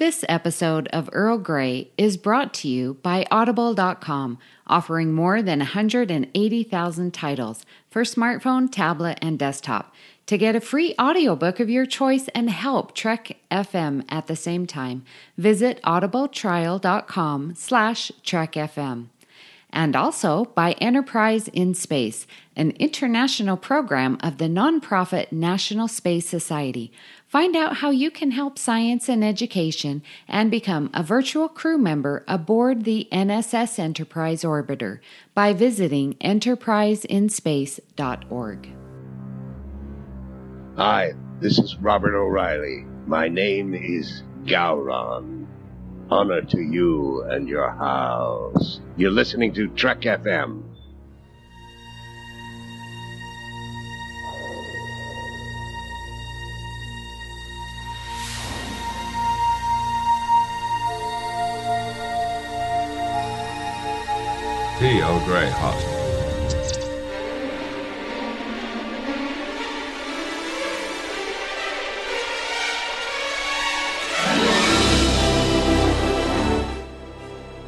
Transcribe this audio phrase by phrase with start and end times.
[0.00, 7.10] This episode of Earl Grey is brought to you by Audible.com, offering more than 180,000
[7.12, 9.94] titles for smartphone, tablet, and desktop.
[10.24, 14.66] To get a free audiobook of your choice and help Trek FM at the same
[14.66, 15.04] time,
[15.36, 19.08] visit audibletrial.com slash trekfm
[19.72, 22.26] and also by Enterprise in Space,
[22.56, 26.92] an international program of the nonprofit National Space Society.
[27.26, 32.24] Find out how you can help science and education and become a virtual crew member
[32.26, 34.98] aboard the NSS Enterprise Orbiter
[35.34, 38.68] by visiting enterpriseinspace.org.
[40.76, 42.84] Hi, this is Robert O'Reilly.
[43.06, 45.39] My name is Gowron.
[46.10, 48.80] Honor to you and your house.
[48.96, 50.64] You're listening to Trek FM.
[65.10, 65.89] Earl Grey.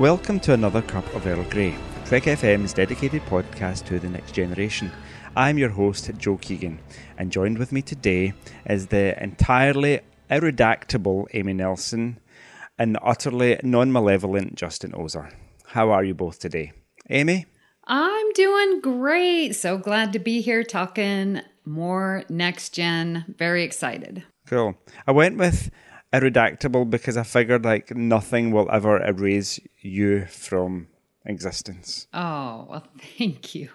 [0.03, 4.91] Welcome to another cup of Earl Grey, Trek FM's dedicated podcast to the next generation.
[5.37, 6.81] I'm your host, Joe Keegan,
[7.17, 8.33] and joined with me today
[8.67, 12.19] is the entirely irredactable Amy Nelson
[12.77, 15.29] and the utterly non malevolent Justin Oser.
[15.67, 16.73] How are you both today?
[17.09, 17.47] Amy?
[17.87, 19.53] I'm doing great.
[19.53, 23.37] So glad to be here talking more next gen.
[23.39, 24.25] Very excited.
[24.49, 24.75] Cool.
[25.07, 25.71] I went with
[26.13, 30.89] irredactable because I figured like nothing will ever erase you from
[31.25, 32.07] existence.
[32.13, 32.85] Oh, well,
[33.19, 33.69] thank you.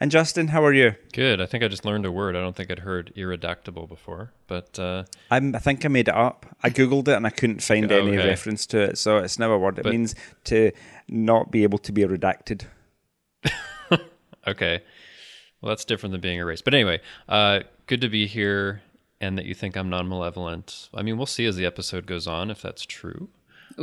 [0.00, 0.94] And Justin, how are you?
[1.12, 1.40] Good.
[1.40, 2.36] I think I just learned a word.
[2.36, 6.14] I don't think I'd heard irredactable before, but uh, I'm, I think I made it
[6.14, 6.46] up.
[6.62, 9.58] I googled it and I couldn't find any reference to it, so it's now a
[9.58, 9.76] word.
[9.78, 10.70] It But- means to
[11.08, 12.66] not be able to be redacted.
[14.46, 14.82] okay.
[15.60, 16.64] Well, that's different than being erased.
[16.64, 18.82] But anyway, uh, good to be here,
[19.20, 20.88] and that you think I'm non-malevolent.
[20.94, 23.28] I mean, we'll see as the episode goes on if that's true,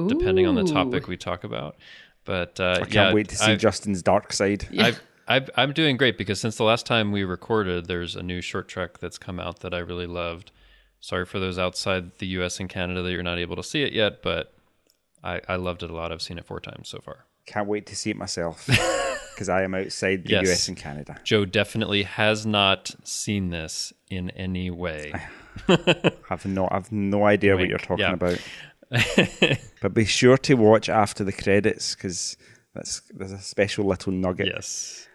[0.07, 1.75] depending on the topic we talk about.
[2.23, 4.67] But uh, I can't yeah, wait to see I've- Justin's dark side.
[4.79, 8.41] I've, I've, I'm doing great because since the last time we recorded, there's a new
[8.41, 10.51] short trek that's come out that I really loved.
[10.99, 12.59] Sorry for those outside the U.S.
[12.59, 14.53] and Canada that you're not able to see it yet, but
[15.23, 16.11] I, I loved it a lot.
[16.11, 17.25] I've seen it four times so far.
[17.45, 18.67] Can't wait to see it myself
[19.35, 20.47] because I am outside the Yes.
[20.49, 21.17] US and Canada.
[21.23, 25.13] Joe definitely has not seen this in any way.
[26.29, 28.13] I've no, I've no idea what you're talking Yeah.
[28.13, 28.39] about.
[29.81, 32.37] but be sure to watch after the credits because
[32.73, 35.07] that's there's a special little nugget yes.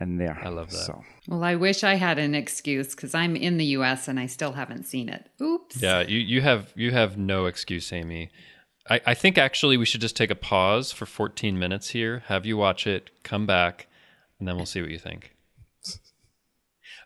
[0.00, 0.38] in there.
[0.42, 0.76] I love that.
[0.76, 4.26] So Well, I wish I had an excuse because I'm in the US and I
[4.26, 5.28] still haven't seen it.
[5.42, 5.80] Oops.
[5.80, 8.30] Yeah, you, you have you have no excuse, Amy.
[8.90, 12.46] I, I think actually we should just take a pause for 14 minutes here, have
[12.46, 13.86] you watch it, come back,
[14.38, 15.34] and then we'll see what you think.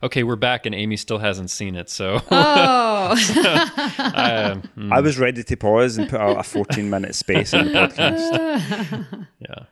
[0.01, 3.11] Okay, we're back, and Amy still hasn't seen it, so Oh,
[4.13, 7.71] um, I was ready to pause and put out a 14 minute space in the
[7.71, 9.63] podcast, yeah.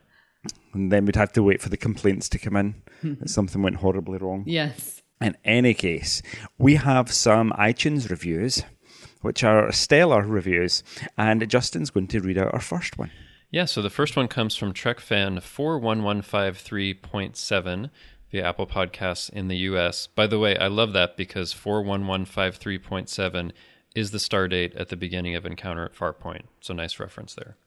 [0.73, 3.78] and then we'd have to wait for the complaints to come in that something went
[3.78, 4.45] horribly wrong.
[4.47, 5.01] yes.
[5.19, 6.22] In any case,
[6.57, 8.63] we have some iTunes reviews,
[9.22, 10.84] which are stellar reviews,
[11.18, 13.09] and Justin's going to read out our first one.
[13.50, 17.90] Yeah, so the first one comes from Trek fan 41153.7
[18.32, 20.08] via Apple Podcasts in the US.
[20.08, 23.52] By the way, I love that because 41153.7
[23.94, 26.44] is the star date at the beginning of Encounter at Farpoint.
[26.62, 27.58] So nice reference there.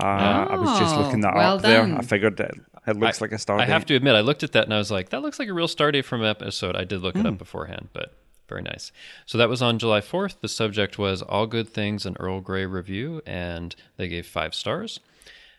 [0.00, 1.82] Uh, I was just Oh, looking that well up there.
[1.82, 2.52] I figured that
[2.86, 3.72] it looks I- like a star I date.
[3.72, 5.52] have to admit, I looked at that and I was like, that looks like a
[5.52, 6.76] real star date from an episode.
[6.76, 7.26] I did look it Hmm.
[7.26, 8.14] up beforehand, but
[8.48, 8.90] very nice.
[9.26, 10.40] So that was on July 4th.
[10.40, 15.00] The subject was All Good Things, an Earl Grey review, and they gave five stars.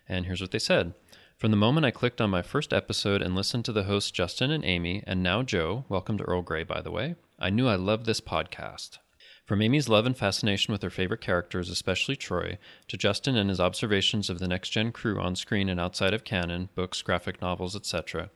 [0.08, 0.94] And here's what they said.
[1.38, 4.52] From the moment I clicked on my first episode and listened to the hosts Justin
[4.52, 7.76] and Amy, and now Joe, welcome to Earl Grey, by the way, I knew I
[7.76, 8.98] loved this podcast.
[9.46, 12.58] From Amy's love and fascination with her favorite characters, especially Troi,
[12.88, 16.24] to Justin and his observations of the next gen crew on screen and outside of
[16.24, 18.30] canon, books, graphic novels, etc.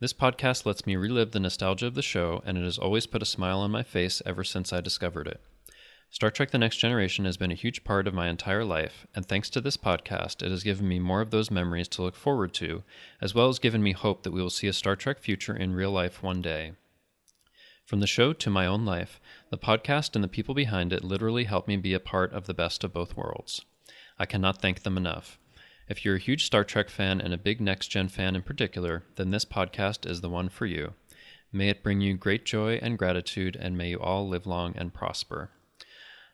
[0.00, 3.22] This podcast lets me relive the nostalgia of the show, and it has always put
[3.22, 5.40] a smile on my face ever since I discovered it.
[6.10, 9.24] Star Trek The Next Generation has been a huge part of my entire life, and
[9.24, 12.52] thanks to this podcast, it has given me more of those memories to look forward
[12.54, 12.82] to,
[13.20, 15.74] as well as given me hope that we will see a Star Trek future in
[15.74, 16.72] real life one day.
[17.84, 19.20] From the show to my own life,
[19.50, 22.54] the podcast and the people behind it literally help me be a part of the
[22.54, 23.64] best of both worlds.
[24.18, 25.38] I cannot thank them enough.
[25.88, 29.04] If you're a huge Star Trek fan and a big Next Gen fan in particular,
[29.16, 30.94] then this podcast is the one for you.
[31.52, 34.92] May it bring you great joy and gratitude, and may you all live long and
[34.92, 35.50] prosper.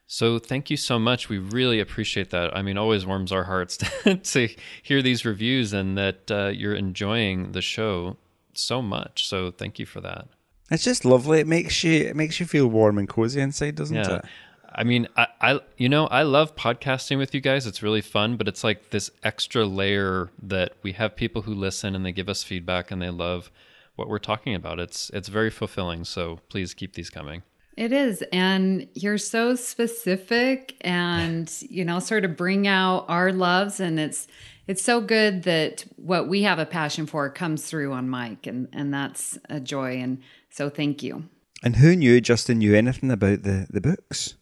[0.07, 1.29] So thank you so much.
[1.29, 2.57] We really appreciate that.
[2.57, 4.49] I mean, always warms our hearts to,
[4.83, 8.17] hear these reviews and that uh, you're enjoying the show
[8.55, 9.29] so much.
[9.29, 10.27] So thank you for that.
[10.71, 11.41] It's just lovely.
[11.41, 14.17] It makes you it makes you feel warm and cozy inside, doesn't Yeah.
[14.17, 14.25] it?
[14.73, 17.67] I mean, I, I, you know, I love podcasting with you guys.
[17.67, 21.95] It's really fun, but it's like this extra layer that we have people who listen
[21.95, 23.51] and they give us feedback and they love
[23.97, 24.79] what we're talking about.
[24.79, 26.05] It's it's very fulfilling.
[26.05, 27.43] So please keep these coming.
[27.77, 28.23] It is.
[28.31, 33.81] And you're so specific and, you know, sort of bring out our loves.
[33.81, 34.27] And it's,
[34.67, 38.47] it's so good that what we have a passion for comes through on mic.
[38.47, 39.97] And, and that's a joy.
[39.97, 40.21] And
[40.51, 41.25] so thank you.
[41.63, 44.35] And who knew Justin knew anything about the, the books,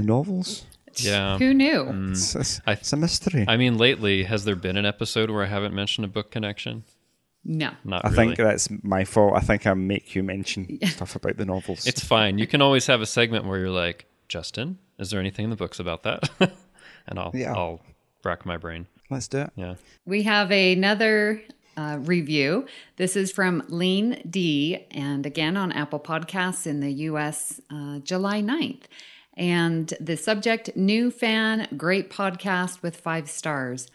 [0.00, 0.64] the novels?
[0.96, 1.38] Yeah.
[1.38, 2.10] Who knew?
[2.10, 3.44] It's, it's, I- it's a mystery.
[3.46, 6.84] I mean, lately, has there been an episode where I haven't mentioned a book connection?
[7.44, 7.70] No.
[7.84, 8.16] Not I really.
[8.26, 9.34] think that's my fault.
[9.34, 11.86] I think I make you mention stuff about the novels.
[11.86, 12.38] It's fine.
[12.38, 15.56] You can always have a segment where you're like, Justin, is there anything in the
[15.56, 16.28] books about that?
[17.06, 17.54] and I'll Yeah.
[17.54, 17.80] I'll
[18.24, 18.86] rack my brain.
[19.10, 19.50] Let's do it.
[19.56, 19.74] Yeah.
[20.04, 21.40] We have another
[21.76, 22.66] uh, review.
[22.96, 28.42] This is from Lean D, and again on Apple Podcasts in the US, uh, July
[28.42, 28.82] 9th.
[29.40, 33.88] And the subject new fan, great podcast with five stars.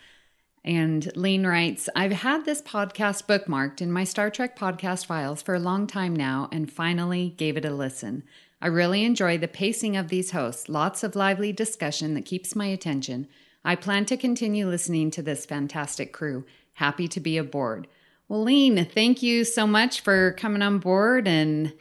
[0.63, 5.53] And Lean writes, I've had this podcast bookmarked in my Star Trek podcast files for
[5.53, 8.23] a long time now and finally gave it a listen.
[8.59, 12.65] I really enjoy the pacing of these hosts, lots of lively discussion that keeps my
[12.65, 13.27] attention.
[13.63, 16.43] I plan to continue listening to this fantastic crew.
[16.73, 17.87] Happy to be aboard.
[18.27, 21.71] Well, Lean, thank you so much for coming on board and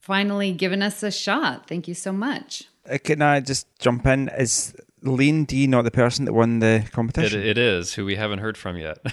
[0.00, 1.68] finally giving us a shot.
[1.68, 2.68] Thank you so much.
[2.90, 4.28] Uh, Can I just jump in?
[4.38, 7.42] Is Lean D not the person that won the It, competition?
[7.42, 8.98] it is who we haven't heard from yet.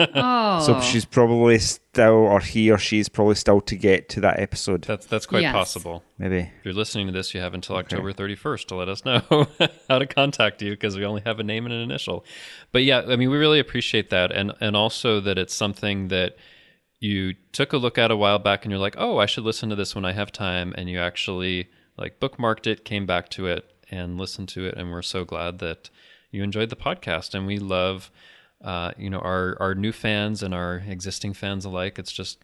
[0.00, 4.38] Oh, so she's probably still, or he or she's probably still to get to that
[4.38, 4.82] episode.
[4.82, 5.52] that's that's quite Yes.
[5.52, 6.04] possible.
[6.18, 6.38] Maybe.
[6.42, 9.48] If you're listening to this, you have until October 31st to let us know
[9.88, 12.24] how to contact you because we only have a name and an initial.
[12.70, 16.36] But yeah, I mean, we really appreciate that, and and also that it's something that
[17.00, 19.68] you took a look at a while back, and you're like, oh, I should listen
[19.70, 23.46] to this when I have time, and you actually like bookmarked it, came back to
[23.46, 25.90] it, and listened to it, and we're so glad that
[26.30, 28.10] you enjoyed the podcast, and we love.
[28.60, 31.96] Uh, you know our our new fans and our existing fans alike.
[31.96, 32.38] It's just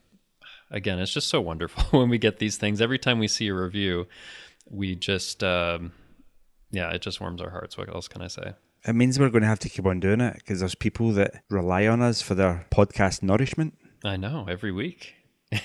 [0.71, 2.81] again, it's just so wonderful when we get these things.
[2.81, 4.07] Every time we see a review,
[4.69, 5.93] we just, um,
[6.71, 7.79] yeah, it just warms our hearts.
[7.79, 8.55] What else can I say?
[8.87, 11.43] It means we're going to have to keep on doing it because there's people that
[11.49, 13.75] rely on us for their podcast nourishment.
[14.05, 15.15] I know every week.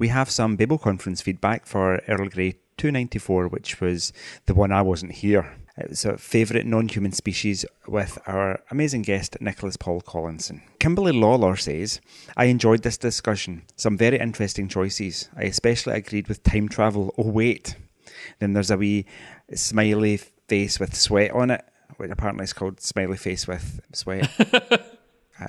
[0.00, 4.12] We have some Babel conference feedback for Earl Grey 294, which was
[4.46, 5.54] the one I wasn't here.
[5.76, 10.62] It was a favourite non human species with our amazing guest, Nicholas Paul Collinson.
[10.80, 12.00] Kimberly Lawlor says,
[12.36, 13.62] I enjoyed this discussion.
[13.76, 15.28] Some very interesting choices.
[15.36, 17.14] I especially agreed with time travel.
[17.16, 17.76] Oh, wait.
[18.40, 19.06] Then there's a wee
[19.54, 21.64] smiley face with sweat on it,
[21.96, 24.28] which apparently is called smiley face with sweat.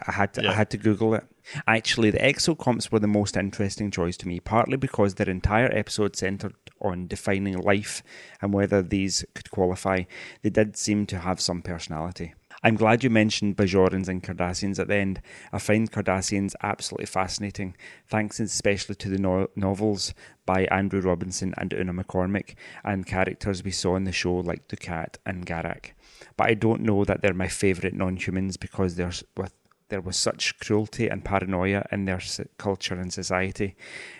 [0.07, 1.23] I had to, I had to Google it.
[1.65, 6.15] Actually, the exocomps were the most interesting choice to me, partly because their entire episode
[6.15, 8.03] centered on defining life
[8.41, 10.03] and whether these could qualify.
[10.41, 12.33] They did seem to have some personality.
[12.61, 15.21] I'm glad you mentioned Bajorans and Cardassians at the end.
[15.53, 17.75] I find Cardassians absolutely fascinating,
[18.07, 20.13] thanks especially to the no- novels
[20.45, 25.15] by Andrew Robinson and Una McCormack, and characters we saw in the show like Dukat
[25.25, 25.91] and Garak.
[26.35, 29.53] But I don't know that they're my favourite non humans because they're with
[29.89, 32.21] there was such cruelty and paranoia in their
[32.57, 33.75] culture and society.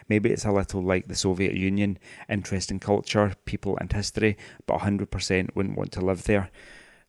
[0.08, 1.98] Maybe it's a little like the Soviet Union,
[2.28, 6.50] interest in culture, people, and history, but 100% wouldn't want to live there.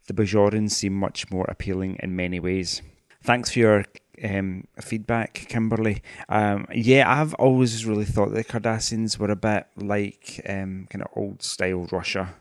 [0.06, 2.82] The Bajorans seem much more appealing in many ways.
[3.22, 3.84] Thanks for your
[4.24, 6.02] um, feedback, Kimberly.
[6.28, 11.08] Um, yeah, I've always really thought the Cardassians were a bit like um, kind of
[11.16, 12.34] old style Russia,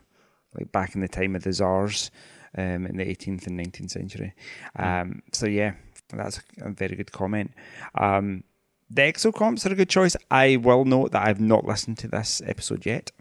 [0.54, 2.10] like back in the time of the Tsars
[2.56, 4.34] um, in the 18th and 19th century.
[4.76, 5.74] Um, so, yeah,
[6.18, 7.52] that's a very good comment.
[7.94, 8.44] Um,
[8.90, 10.16] the exocomps are a good choice.
[10.30, 13.12] I will note that I've not listened to this episode yet,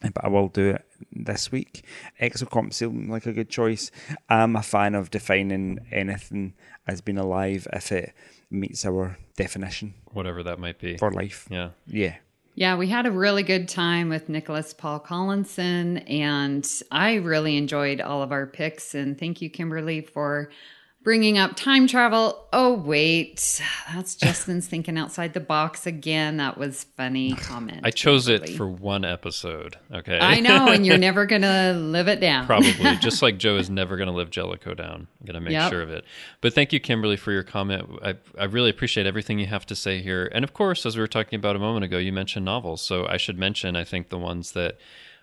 [0.00, 1.84] but I will do it this week.
[2.20, 3.90] Exocomps seem like a good choice.
[4.30, 6.54] I'm a fan of defining anything
[6.86, 8.14] as being alive if it
[8.50, 10.96] meets our definition Whatever that might be.
[10.96, 11.46] for life.
[11.50, 11.70] Yeah.
[11.86, 12.16] Yeah.
[12.56, 18.00] Yeah, we had a really good time with Nicholas Paul Collinson, and I really enjoyed
[18.00, 18.94] all of our picks.
[18.94, 20.50] And thank you, Kimberly, for
[21.04, 22.46] bringing up time travel.
[22.52, 26.38] Oh, wait, that's Justin's thinking outside the box again.
[26.38, 27.80] That was funny comment.
[27.84, 29.76] I chose it for one episode.
[29.92, 30.18] Okay.
[30.18, 32.46] I know, and you're never gonna live it down.
[32.46, 35.06] Probably, just like Joe is never going to live Jellicoe down.
[35.20, 35.70] I'm going to make Yep.
[35.70, 36.04] sure of it.
[36.40, 37.86] But thank you, Kimberly, for your comment.
[38.02, 40.28] I, I really appreciate everything you have to say here.
[40.32, 42.80] And of course, as we were talking about a moment ago, you mentioned novels.
[42.82, 44.78] So I should mention, I think, the ones that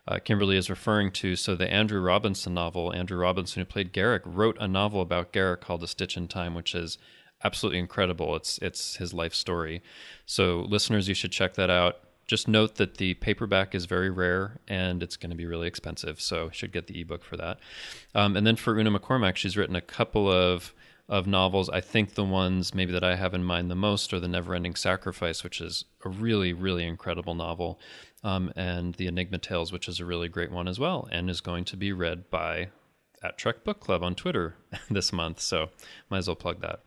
[0.08, 1.36] uh, Kimberly is referring to.
[1.36, 5.62] So the Andrew Robinson novel, Andrew Robinson, who played Garak, wrote a novel about Garak
[5.62, 6.98] called A Stitch in Time, which is
[7.44, 8.36] absolutely incredible.
[8.36, 9.82] It's it's his life story.
[10.26, 12.00] So listeners, you should check that out.
[12.28, 16.22] Just note that the paperback is very rare and it's going to be really expensive,
[16.22, 17.60] so you should get the ebook for that.
[18.16, 20.74] Um, and then for Una McCormack, she's written a couple of
[21.10, 21.70] of novels.
[21.70, 24.78] I think the ones maybe that I have in mind the most are The Neverending
[24.78, 27.82] Sacrifice, which is a really, really incredible novel,
[28.24, 31.42] um, and The Enigma Tales, which is a really great one as well, and is
[31.42, 32.70] going to be read by
[33.24, 34.56] at Trek Book Club on Twitter
[34.90, 35.40] this month.
[35.40, 35.70] So
[36.10, 36.82] might as well plug that.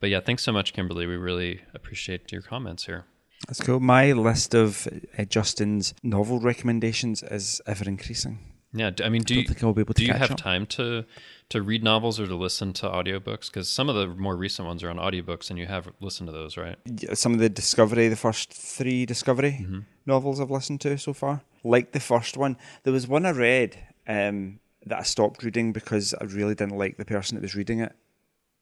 [0.00, 1.06] But yeah, thanks so much, Kimberly.
[1.06, 3.04] We really appreciate your comments here.
[3.46, 3.80] That's cool.
[3.80, 4.88] My list of
[5.18, 8.38] uh, Justin's novel recommendations is ever increasing.
[8.72, 10.36] Yeah, I mean, do Don't you think I'll be able to do you have up.
[10.36, 11.04] time to
[11.50, 13.46] to read novels or to listen to audiobooks?
[13.46, 16.32] Because some of the more recent ones are on audiobooks, and you have listened to
[16.32, 16.76] those, right?
[17.12, 19.78] Some of the Discovery, the first three Discovery Mm-hmm.
[20.06, 22.56] Novels I've listened to so far, like the first one.
[22.82, 26.96] There was one I read um, that I stopped reading because I really didn't like
[26.96, 27.92] the person that was reading it.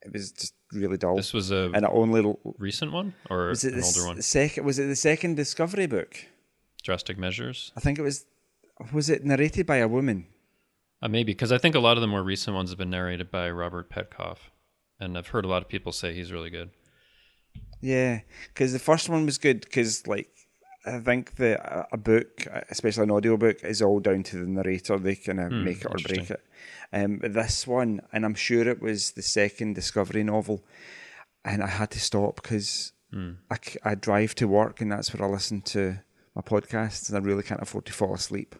[0.04, 1.14] It was just really dull.
[1.16, 4.22] This was a and I only recent one or was it an the older one?
[4.22, 4.64] second?
[4.64, 6.16] Was it the second Discovery book?
[6.82, 8.24] Drastic Measures, I think it was.
[8.92, 10.26] Was it narrated by a woman?
[11.00, 13.30] uh, maybe because I think a lot of the more recent ones have been narrated
[13.30, 14.38] by Robert Petkoff,
[14.98, 16.70] and I've heard a lot of people say he's really good.
[17.80, 20.30] Yeah, because the first one was good because like
[20.84, 24.98] I think that a- book, especially an audiobook, is all down to the narrator.
[24.98, 26.42] They kind of make it or break it.
[26.92, 30.64] Um, but this one, and I'm sure it was the second Discovery novel,
[31.44, 32.92] and I had to stop because
[33.84, 35.98] I drive to work and that's where I listen to
[36.34, 38.56] my podcasts, and I really can't afford to fall asleep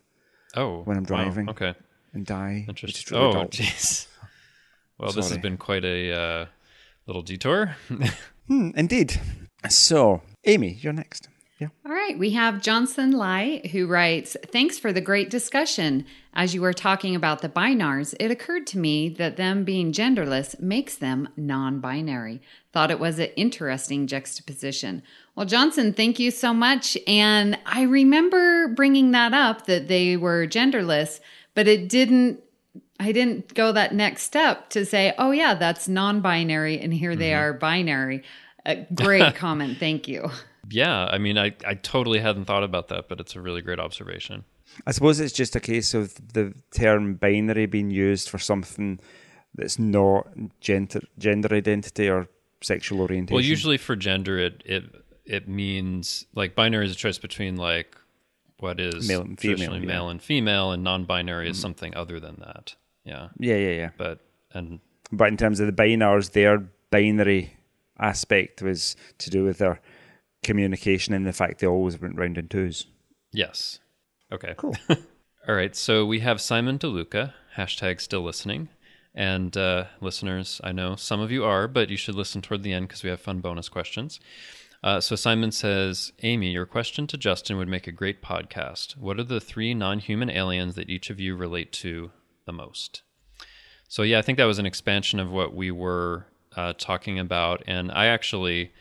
[0.55, 1.49] Oh, When I'm wow, driving.
[1.49, 1.75] Okay,
[2.12, 2.67] and die.
[2.69, 3.19] interesting.
[3.19, 4.07] really oh, jeez.
[4.99, 6.47] Well, this has been quite a uh,
[7.07, 7.76] little detour.
[8.49, 9.21] Hmm, indeed.
[9.71, 11.29] So, Amy, you're next.
[11.62, 11.69] Yeah.
[11.87, 16.04] All right, we have Johnson Lai who writes, Thanks for the great discussion.
[16.35, 20.59] As you were talking about the Bynars, it occurred to me that them being genderless
[20.59, 22.42] makes them non binary.
[22.73, 25.04] Thought it was an interesting juxtaposition.
[25.37, 26.99] Well, Johnson, thank you so much.
[27.07, 31.21] And I remember bringing that up that they were genderless,
[31.54, 32.40] but it didn't.
[32.99, 37.14] I didn't go that next step to say, oh, yeah, that's non binary, and here
[37.14, 37.40] they mm-hmm.
[37.40, 38.25] are binary.
[38.66, 39.78] A great comment.
[39.78, 40.28] Thank you.
[40.71, 43.81] Yeah, I mean, I, I totally hadn't thought about that, but it's a really great
[43.81, 44.45] observation.
[44.87, 49.00] I suppose it's just a case of the term binary being used for something
[49.54, 50.28] that's not
[50.61, 52.28] gender gender identity or
[52.62, 53.35] sexual orientation.
[53.35, 54.85] Well, usually for gender, it it
[55.26, 57.97] it means like binary is a choice between like
[58.59, 59.87] what is Male and female, yeah.
[59.87, 61.62] male and female, and non-binary is mm-hmm.
[61.62, 62.76] something other than that.
[63.04, 63.90] Yeah, yeah, yeah, yeah.
[63.99, 64.21] but
[64.52, 66.59] and But in terms of the Bynars, their
[66.90, 67.57] binary
[67.99, 69.81] aspect was to do with their
[70.42, 72.87] communication and the fact they always went round in twos.
[73.32, 73.78] yes,
[74.30, 74.75] okay, Cool.
[75.49, 78.68] All right, so we have Simon DeLuca, hashtag still listening.
[79.14, 82.72] And uh, listeners, I know some of you are, but you should listen toward the
[82.72, 84.20] end because we have fun bonus questions.
[84.84, 88.96] Uh, so Simon says, Amy, your question to Justin would make a great podcast.
[88.96, 92.11] What are the three non human aliens that each of you relate to
[92.46, 93.02] the most?
[93.88, 97.62] So, yeah, I think that was an expansion of what we were uh, talking about.
[97.66, 98.72] And I actually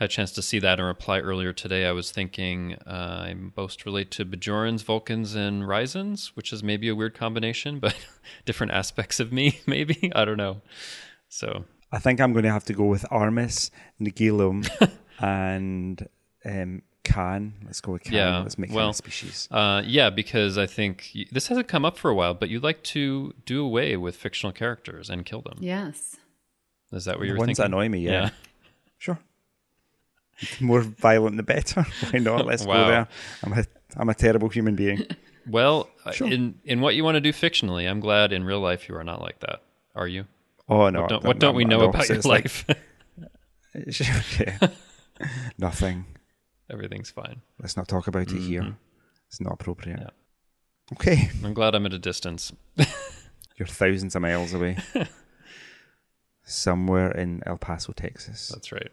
[0.00, 1.84] had a chance to see that and reply earlier today.
[1.86, 6.88] I was thinking uh, I most relate to Bajorans, Vulcans, and Risans, which is maybe
[6.88, 7.94] a weird combination, but
[8.46, 10.10] different aspects of me, maybe.
[10.14, 10.62] I don't know.
[11.28, 14.68] So, I think I'm going to have to go with Armus, Nagilum,
[15.20, 16.08] and
[16.44, 17.54] um, Khan.
[17.66, 18.12] Let's go with Khan.
[18.14, 19.48] Yeah, Let's make him well, a species.
[19.50, 22.58] uh, yeah, because I think y- this hasn't come up for a while, but you
[22.60, 25.58] like to do away with fictional characters and kill them.
[25.60, 26.16] Yes.
[26.92, 27.74] Is that what you The were ones that thinking?
[27.74, 28.30] annoy me, yeah.
[28.98, 29.18] Sure.
[30.58, 31.84] The more violent, the better.
[32.10, 32.46] Why not?
[32.46, 32.84] Let's Wow.
[32.84, 33.08] go there.
[33.44, 33.64] I'm a,
[33.96, 35.04] I'm a terrible human being.
[35.48, 38.88] Well, uh, in in what you want to do fictionally, I'm glad in real life
[38.88, 39.62] you are not like that.
[39.96, 40.26] Are you?
[40.68, 41.08] Oh no!
[41.08, 42.66] Don't, what don't we know about your like- life?
[44.38, 44.58] yeah.
[45.58, 46.04] Nothing.
[46.70, 47.40] Everything's fine.
[47.58, 48.76] Let's not talk about it here.
[49.28, 49.98] It's not appropriate.
[49.98, 50.04] Mm-hmm.
[50.92, 50.92] Yeah.
[50.92, 52.52] Okay, I'm glad I'm at a distance.
[53.56, 54.76] you're thousands of miles away,
[56.44, 58.48] somewhere in El Paso, Texas.
[58.48, 58.90] That's right.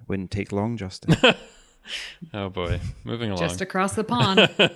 [0.00, 1.16] It wouldn't take long, Justin.
[2.34, 3.48] Oh boy, moving along.
[3.48, 4.48] Just across the pond.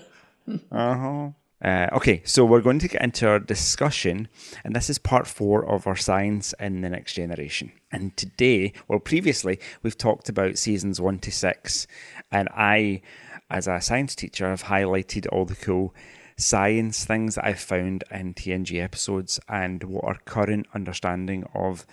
[0.70, 1.30] Uh-huh.
[1.64, 4.28] Uh, okay, so we're going to get into our discussion,
[4.62, 7.72] and this is part four of our science in the next generation.
[7.90, 11.86] And today, well, previously, we've talked about seasons one to six,
[12.30, 13.00] and I,
[13.48, 15.94] as a science teacher, have highlighted all the cool
[16.36, 21.86] science things that I've found in TNG episodes and what our current understanding of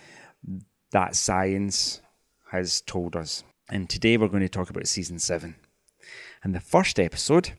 [0.90, 2.02] that science
[2.52, 3.42] has told us.
[3.70, 5.56] And today, we're going to talk about season seven.
[6.44, 7.52] In the first episode,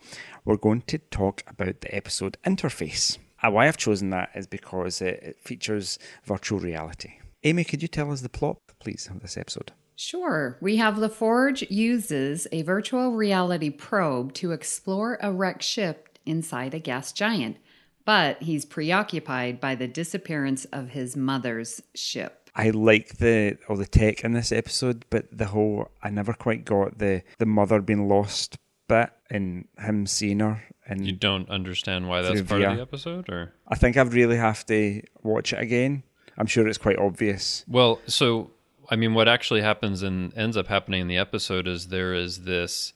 [0.45, 3.17] we're going to talk about the episode interface.
[3.41, 7.13] And why I've chosen that is because it features virtual reality.
[7.43, 9.71] Amy, could you tell us the plot, please, of this episode?
[9.95, 10.57] Sure.
[10.61, 16.79] We have LaForge uses a virtual reality probe to explore a wrecked ship inside a
[16.79, 17.57] gas giant,
[18.05, 22.42] but he's preoccupied by the disappearance of his mother's ship.
[22.55, 26.65] I like the all the tech in this episode, but the whole I never quite
[26.65, 28.57] got the the mother being lost
[28.87, 30.63] bit and him seeing her.
[30.85, 32.71] And You don't understand why that's part VR.
[32.71, 36.03] of the episode, or I think I'd really have to watch it again.
[36.37, 37.63] I'm sure it's quite obvious.
[37.67, 38.51] well, so
[38.89, 42.43] I mean, what actually happens and ends up happening in the episode is there is
[42.43, 42.91] this,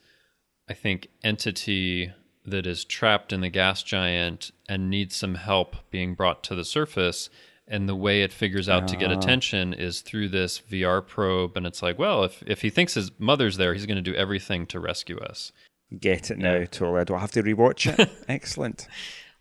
[0.69, 2.11] I think, entity
[2.45, 6.65] that is trapped in the gas giant and needs some help being brought to the
[6.65, 7.29] surface.
[7.67, 11.57] And the way it figures out to get attention is through this VR probe.
[11.57, 14.15] And it's like, well, if, if he thinks his mother's there, he's going to do
[14.15, 15.51] everything to rescue us.
[15.99, 17.01] Get it now, totally.
[17.01, 18.09] I don't have to rewatch it.
[18.29, 18.87] Excellent.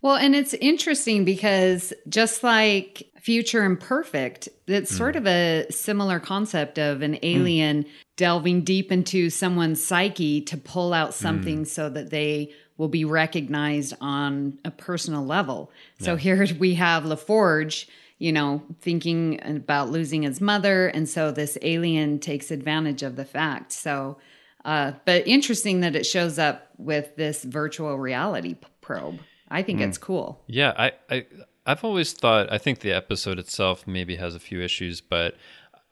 [0.02, 4.97] Well, and it's interesting because just like Future Imperfect, it's hmm.
[4.97, 7.21] sort of a similar concept of an hmm.
[7.25, 11.23] alien delving deep into someone's psyche to pull out hmm.
[11.23, 15.71] something so that they will be recognized on a personal level.
[15.99, 17.87] So here we have LaForge,
[18.19, 20.89] you know, thinking about losing his mother.
[20.89, 23.73] And so this alien takes advantage of the fact.
[23.73, 24.19] So,
[24.65, 29.21] uh, but interesting that it shows up with this virtual reality p- probe.
[29.49, 30.43] I think it's cool.
[30.49, 31.27] Yeah, I, I
[31.67, 35.37] I've always thought I think the episode itself maybe has a few issues, but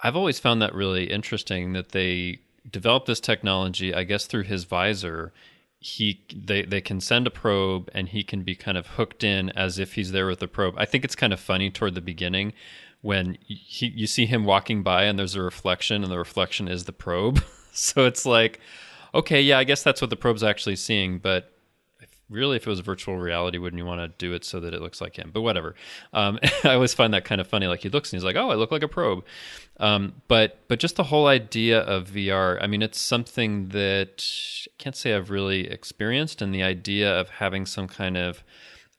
[0.01, 2.41] I've always found that really interesting that they
[2.71, 5.33] developed this technology, I guess through his visor.
[5.85, 9.51] He they they can send a probe and he can be kind of hooked in
[9.51, 10.75] as if he's there with the probe.
[10.79, 12.55] I think it's kind of funny toward the beginning
[13.03, 16.85] when he, you see him walking by and there's a reflection and the reflection is
[16.85, 17.45] the probe.
[17.73, 18.61] so it's like
[19.15, 21.54] okay, yeah, I guess that's what the probe's actually seeing, but
[22.35, 24.83] really if it was virtual reality wouldn't you want to do it so that it
[24.83, 25.31] looks like him?
[25.33, 25.75] But whatever.
[26.13, 28.51] Um, i always find that kind of funny like he looks and he's like oh
[28.51, 29.25] i look like a probe.
[29.79, 34.25] Um, but but just the whole idea of vr i mean it's something that
[34.69, 38.45] i can't say i've really experienced and the idea of having some kind of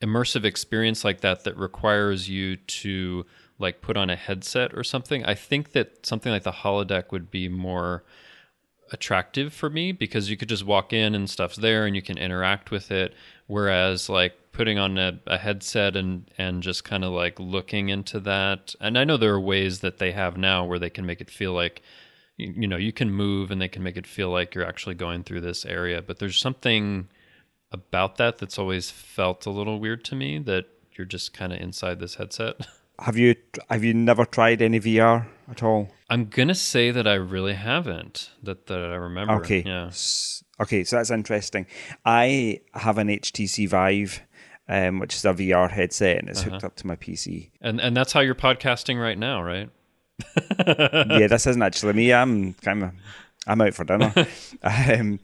[0.02, 3.26] immersive experience like that that requires you to
[3.58, 7.32] like put on a headset or something i think that something like the holodeck would
[7.32, 8.04] be more
[8.92, 12.18] attractive for me because you could just walk in and stuff's there and you can
[12.18, 13.14] interact with it.
[13.48, 18.22] Whereas like putting on a, a headset and and just kind of like looking into
[18.22, 21.20] that and i know there are ways that they have now where they can make
[21.20, 21.82] it feel like
[22.38, 24.96] you, you know you can move and they can make it feel like you're actually
[24.96, 27.10] going through this area but there's something
[27.74, 31.60] about that that's always felt a little weird to me that you're just kind of
[31.60, 32.56] inside this headset
[33.00, 33.36] Have you
[33.70, 35.90] have you never tried any VR at all?
[36.08, 39.64] i'm gonna say that i really haven't that that i remember Okay.
[39.66, 39.90] yeah
[40.58, 41.66] Okay, so that's interesting.
[42.06, 44.22] I have an HTC Vive,
[44.70, 46.68] um, which is a VR headset, and it's hooked Uh-huh.
[46.68, 47.52] up to my PC.
[47.60, 49.70] and and that's how you're podcasting right now right
[50.66, 52.14] yeah, this isn't actually me.
[52.14, 52.92] I'm kind of
[53.48, 54.14] I'm out for dinner.
[54.64, 55.20] um,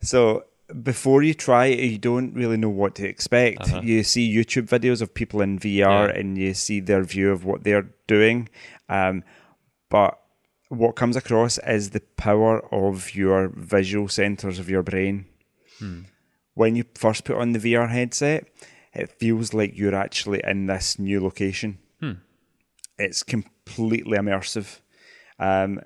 [0.00, 3.68] so before you try it, you don't really know what to expect.
[3.82, 6.12] You see YouTube videos of people in VR, Uh-huh.
[6.12, 6.18] Yeah.
[6.20, 8.48] and you see their view of what they're doing.
[8.88, 9.24] Um,
[9.90, 10.18] but
[10.68, 15.26] what comes across is the power of your visual centers of your brain.
[16.54, 18.46] When you first put on the VR headset,
[18.94, 21.78] it feels like you're actually in this new location.
[22.98, 24.78] It's completely immersive.
[25.38, 25.80] Um,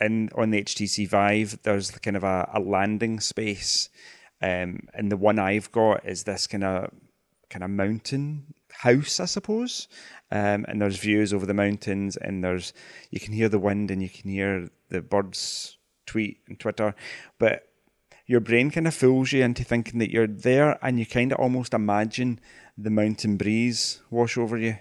[0.00, 3.90] and on the HTC Vive, there's kind of a, a landing space,
[4.40, 6.90] um, and the one I've got is this kind of
[7.50, 9.88] kind of mountain house, I suppose.
[10.30, 12.72] Um, and there's views over the mountains, and there's
[13.10, 16.94] you can hear the wind, and you can hear the birds tweet and twitter,
[17.38, 17.68] but
[18.26, 21.38] your brain kind of fools you into thinking that you're there, and you kind of
[21.38, 22.40] almost imagine
[22.78, 24.76] the mountain breeze wash over you.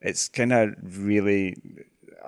[0.00, 1.56] It's kind of really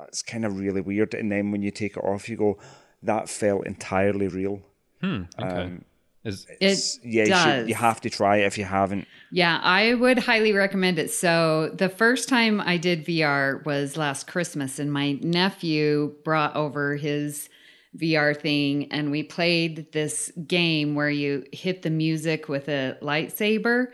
[0.08, 1.14] it's kind of really weird.
[1.14, 2.58] And then when you take it off, you go,
[3.02, 4.60] that felt entirely real.
[5.02, 5.26] Okay.
[5.38, 5.84] Um,
[6.24, 7.42] Is It It's- yeah, you, does.
[7.44, 9.08] should, you have to try it if you haven't.
[9.32, 11.10] Yeah, I would highly recommend it.
[11.10, 16.94] So, the first time I did VR was last Christmas, and my nephew brought over
[16.94, 17.48] his
[17.96, 23.88] VR thing, and we played this game where you hit the music with a lightsaber,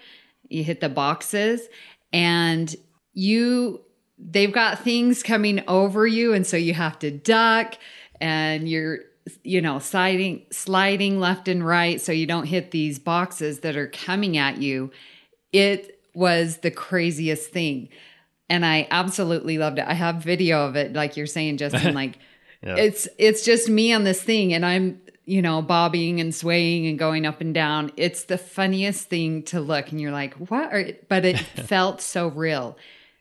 [0.51, 1.63] you hit the boxes,
[2.13, 2.77] and
[3.15, 3.81] you
[4.19, 7.75] they've got things coming over you, and so you have to duck,
[8.21, 9.01] and you're
[9.43, 13.89] you know sliding sliding left and right so you don't hit these boxes that are
[13.89, 14.91] coming at you
[15.53, 17.91] it was the craziest thing
[18.49, 22.19] and i absolutely loved it i have video of it like you're saying justin like
[22.63, 26.99] it's it's just me on this thing and i'm you know, bobbing and swaying and
[26.99, 27.93] going up and down.
[27.99, 30.73] It's the funniest thing to look, and you're like, what?
[30.73, 32.79] Are, but it felt so real.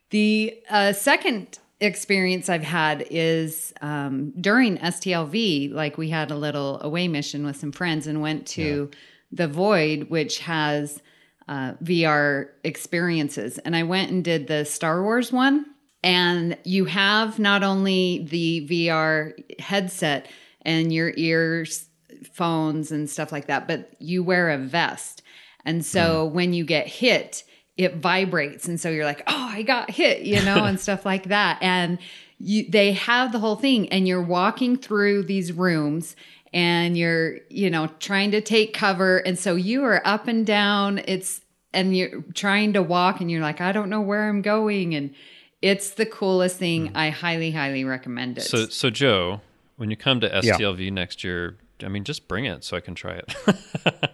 [0.09, 6.81] The uh, second experience I've had is um, during STLV, like we had a little
[6.81, 8.89] away mission with some friends and went to
[9.31, 11.01] the Void, which has
[11.47, 13.57] uh, VR experiences.
[13.59, 15.65] And I went and did the Star Wars one.
[16.03, 20.27] And you have not only the VR headset
[20.61, 21.87] and your ears,
[22.31, 25.21] phones, and stuff like that, but you wear a vest.
[25.65, 27.43] And so when you get hit,
[27.77, 28.67] it vibrates.
[28.67, 31.59] And so you're like, oh, I got hit, you know, and stuff like that.
[31.61, 31.99] And
[32.39, 36.15] you, they have the whole thing, and you're walking through these rooms
[36.53, 39.17] and you're, you know, trying to take cover.
[39.17, 41.01] And so you are up and down.
[41.07, 41.41] It's,
[41.73, 44.95] and you're trying to walk and you're like, I don't know where I'm going.
[44.95, 45.13] And
[45.61, 46.87] it's the coolest thing.
[46.87, 46.97] Hmm.
[46.97, 48.41] I highly, highly recommend it.
[48.41, 49.41] So, so Joe,
[49.75, 50.57] when you come to Yeah.
[50.57, 53.35] STLV next year, I mean, just bring it so I can try it.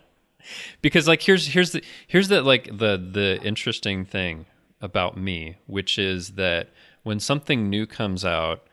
[0.82, 4.45] because like here's here's the here's the like the the interesting thing
[4.82, 6.69] about me, which is that
[7.03, 8.67] when something new comes out,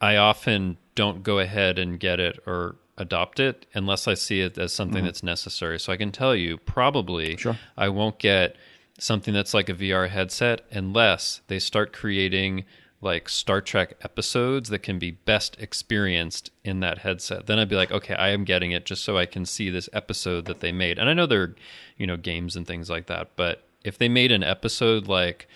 [0.00, 4.58] I often don't go ahead and get it or adopt it unless I see it
[4.58, 5.06] as something mm-hmm.
[5.06, 5.78] that's necessary.
[5.78, 7.56] So I can tell you probably Sure.
[7.76, 8.56] I won't get
[8.98, 12.64] something that's like a VR headset unless they start creating
[13.00, 17.46] like Star Trek episodes that can be best experienced in that headset.
[17.46, 19.88] Then I'd be like, okay, I am getting it just so I can see this
[19.92, 20.98] episode that they made.
[20.98, 21.54] And I know there are,
[21.96, 25.46] you know, games and things like that, but if they made an episode like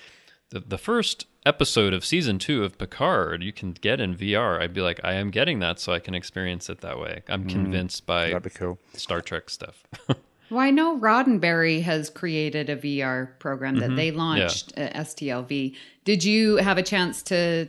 [0.50, 4.60] the, the first episode of season two of Picard, you can get in VR.
[4.60, 7.22] I'd be like, I am getting that so I can experience it that way.
[7.28, 7.48] I'm hmm.
[7.48, 8.78] convinced by That'd be cool.
[8.94, 9.82] Star Trek stuff.
[10.52, 13.96] Well, I know Roddenberry has created a VR program that mm-hmm.
[13.96, 15.74] they launched uh, at STLV.
[16.04, 17.68] Did you have a chance to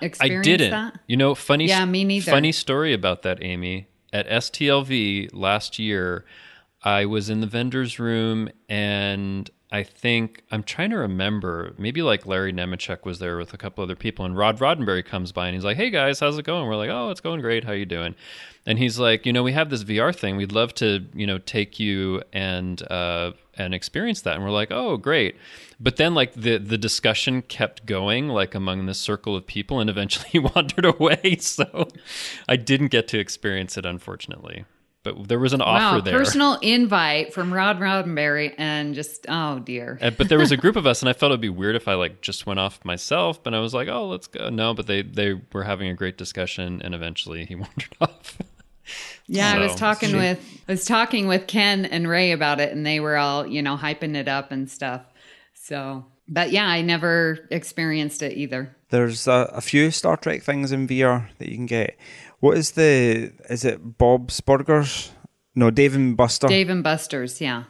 [0.00, 0.70] experience I didn't.
[0.70, 1.00] that?
[1.06, 1.66] You know, funny.
[1.66, 2.30] Yeah, me neither.
[2.30, 3.88] Funny story about that, Amy.
[4.12, 6.24] At STLV last year,
[6.82, 11.74] I was in the vendor's room, and I think I'm trying to remember.
[11.76, 15.30] Maybe like Larry Nemecek was there with a couple other people, and Rod Roddenberry comes
[15.30, 17.64] by and he's like, "Hey guys, how's it going?" We're like, "Oh, it's going great.
[17.64, 18.14] How you doing?"
[18.64, 20.36] And he's like, "You know, we have this VR thing.
[20.36, 24.70] We'd love to, you know, take you and uh, and experience that." And we're like,
[24.70, 25.36] "Oh, great."
[25.78, 29.90] But then like the the discussion kept going like among this circle of people, and
[29.90, 31.36] eventually he wandered away.
[31.40, 31.88] So
[32.48, 34.64] I didn't get to experience it, unfortunately.
[35.04, 36.18] But there was an offer Wow, there.
[36.18, 39.98] personal invite from Rod Roddenberry, and just oh dear.
[40.02, 41.86] Uh, but there was a group of us, and I felt it'd be weird if
[41.88, 43.42] I like just went off myself.
[43.42, 46.18] But I was like, "Oh, let's go." No, but they they were having a great
[46.18, 48.38] discussion, and eventually he wandered off.
[49.26, 52.72] Yeah, I was So- talking with I was talking with Ken and Ray about it,
[52.72, 55.02] and they were all you know hyping it up and stuff.
[55.54, 58.74] So, but yeah, I never experienced it either.
[58.90, 61.96] There's a, a few Star Trek things in VR that you can get.
[62.40, 63.32] What is the?
[63.50, 65.10] Is it Bob's Burgers?
[65.54, 66.46] No, Dave and Buster.
[66.46, 67.64] Dave and Buster's, yeah.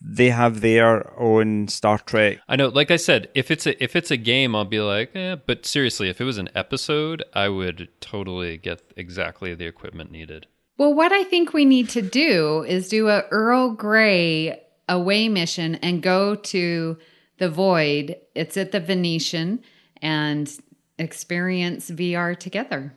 [0.00, 2.38] They have their own Star Trek.
[2.46, 5.16] I know, like I said, if it's a if it's a game, I'll be like,
[5.16, 5.36] eh.
[5.46, 10.46] But seriously, if it was an episode, I would totally get exactly the equipment needed.
[10.76, 15.76] Well, what I think we need to do is do a Earl Grey away mission
[15.76, 16.98] and go to
[17.38, 18.16] the Void.
[18.34, 19.62] It's at the Venetian
[20.02, 20.50] and
[20.98, 22.94] experience VR together.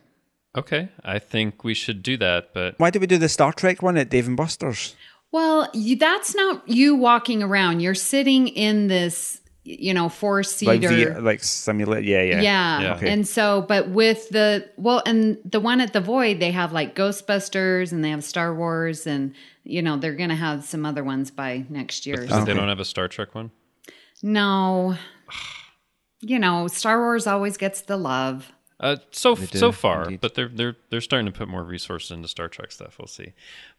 [0.58, 2.52] Okay, I think we should do that.
[2.54, 4.94] But Why did we do the Star Trek one at Dave and Buster's?
[5.30, 7.80] Well, you, that's not you walking around.
[7.80, 10.88] You're sitting in this, you know, four Like seater.
[10.88, 12.04] VR, like simulate.
[12.04, 12.80] Yeah, yeah, yeah.
[12.80, 12.94] Yeah.
[12.96, 13.10] Okay.
[13.12, 16.94] And so, but with the, well, and the one at the Void, they have like
[16.94, 21.04] Ghostbusters and they have Star Wars and, you know, they're going to have some other
[21.04, 22.26] ones by next year.
[22.26, 23.50] but So- they don't have a Star Trek one.
[24.22, 24.96] No.
[26.20, 28.50] You know, Star Wars always gets the love.
[28.80, 30.20] Uh, so do, so far, indeed.
[30.20, 32.96] but they're they're they're starting to put more resources into Star Trek stuff.
[32.98, 33.32] We'll see.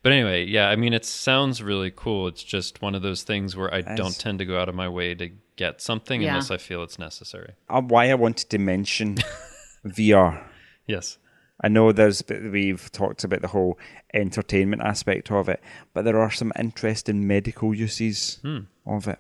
[0.04, 2.28] But anyway, yeah, I mean, it sounds really cool.
[2.28, 4.90] It's just one of those things where I don't tend to go out of my
[4.90, 6.30] way to get something Yeah.
[6.30, 7.54] unless I feel it's necessary.
[7.70, 9.16] Uh, why I wanted to mention
[9.86, 10.44] VR.
[10.86, 11.18] Yes.
[11.62, 13.78] I know there's we've talked about the whole
[14.14, 15.62] entertainment aspect of it,
[15.94, 18.40] but there are some interesting medical uses
[18.86, 19.20] of it.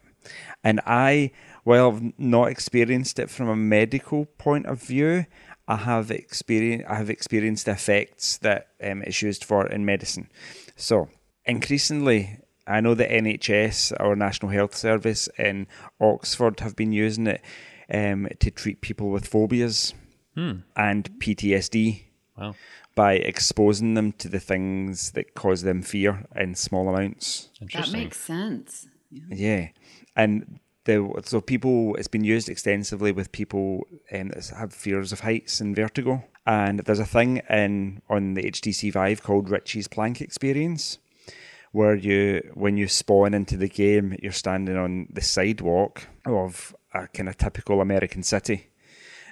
[0.63, 1.31] And I,
[1.63, 5.25] while I've not experienced it from a medical point of view,
[5.69, 10.27] I have experience I have experienced the effects that um, it's used for in medicine.
[10.75, 11.07] So
[11.45, 15.67] increasingly, I know the NHS, our National Health Service in
[16.01, 17.41] Oxford, have been using it
[17.93, 19.93] um, to treat people with phobias
[20.75, 22.03] and PTSD
[22.37, 22.55] Wow.
[22.95, 27.49] by exposing them to the things that cause them fear in small amounts.
[27.73, 28.87] That makes sense.
[29.11, 29.69] Yeah.
[30.15, 35.21] And the so people it's been used extensively with people um, that have fears of
[35.21, 36.23] heights and vertigo.
[36.45, 40.97] And there's a thing in on the HTC Vive called Richie's Plank Experience,
[41.71, 47.07] where you when you spawn into the game, you're standing on the sidewalk of a
[47.07, 48.67] kind of typical American city.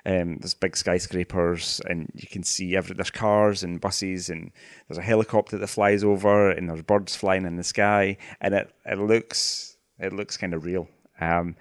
[0.05, 4.51] Um, there's big skyscrapers, and you can see every, there's cars and buses, and
[4.87, 8.71] there's a helicopter that flies over, and there's birds flying in the sky, and it,
[8.85, 10.87] it looks it looks kind of real.
[11.19, 11.55] Um,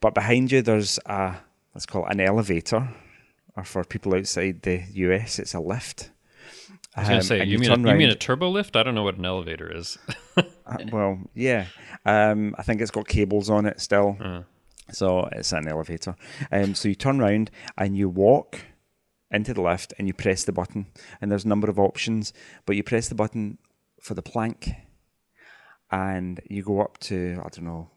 [0.00, 1.36] but behind you, there's a
[1.74, 2.88] let's call it an elevator,
[3.56, 6.10] or for people outside the US, it's a lift.
[6.96, 8.76] I was going to Um, say, and you, mean, a, you mean a turbo lift?
[8.76, 9.98] I don't know what an elevator is.
[10.66, 11.66] Uh, well, yeah.
[12.06, 14.16] Um, I think it's got cables on it still.
[14.18, 14.40] Uh.
[14.90, 16.16] So it's an elevator.
[16.50, 18.60] Um, so you turn around and you walk
[19.30, 20.86] into the lift and you press the button.
[21.20, 22.32] And there's a number of options,
[22.64, 23.58] but you press the button
[24.00, 24.70] for the plank
[25.90, 27.90] and you go up to, I don't know,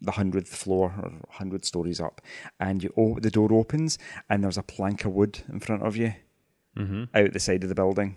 [0.00, 2.20] the hundredth floor or hundred stories up,
[2.58, 5.96] and you oh, the door opens and there's a plank of wood in front of
[5.96, 6.14] you,
[6.76, 7.04] mm-hmm.
[7.14, 8.16] out the side of the building.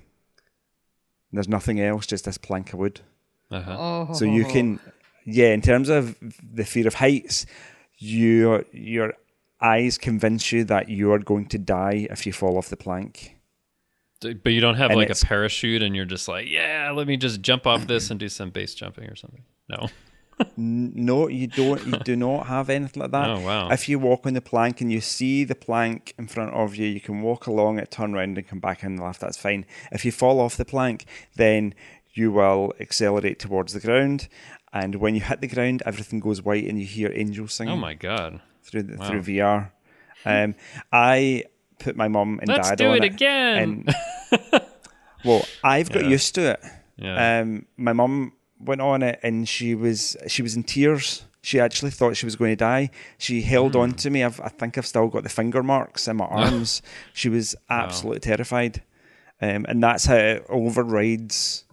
[1.32, 3.02] There's nothing else, just this plank of wood.
[3.50, 3.76] uh-huh.
[3.78, 4.80] Oh, So you can,
[5.26, 6.16] yeah, in terms of
[6.54, 7.46] the fear of heights,
[7.98, 9.14] your your
[9.62, 13.38] eyes convince you that you are going to die if you fall off the plank.
[14.22, 17.18] But you don't have And like a parachute and you're just like, yeah, let me
[17.18, 19.44] just jump off this and do some base jumping or something.
[19.68, 19.90] No.
[20.58, 21.86] No, you don't.
[21.86, 23.30] You do not have anything like that.
[23.34, 23.70] Oh, wow.
[23.70, 26.88] If you walk on the plank and you see the plank in front of you,
[26.88, 29.20] you can walk along it, turn around, and come back in the lift.
[29.22, 29.66] That's fine.
[29.92, 31.74] If you fall off the plank, then
[32.14, 34.28] you will accelerate towards the ground,
[34.72, 37.74] and when you hit the ground, everything goes white, and you hear angels singing.
[37.74, 38.40] Oh my God.
[38.64, 39.08] through the, Wow.
[39.08, 39.72] through VR.
[40.26, 40.56] Um,
[40.92, 41.44] I
[41.80, 43.86] put my mum and Let's dad do on it again.
[44.32, 44.62] and-
[45.26, 46.10] well, I've got Yeah.
[46.10, 46.64] used to it.
[46.98, 47.40] Yeah.
[47.42, 48.34] Um, my mum
[48.66, 51.26] went on it, and she was she was in tears.
[51.42, 52.90] She actually thought she was going to die.
[53.18, 53.80] She held Hmm.
[53.82, 54.24] on to me.
[54.24, 56.82] I've, I think I've still got the finger marks in my arms.
[57.14, 58.82] she was absolutely terrified,
[59.42, 61.66] um, and that's how it overrides.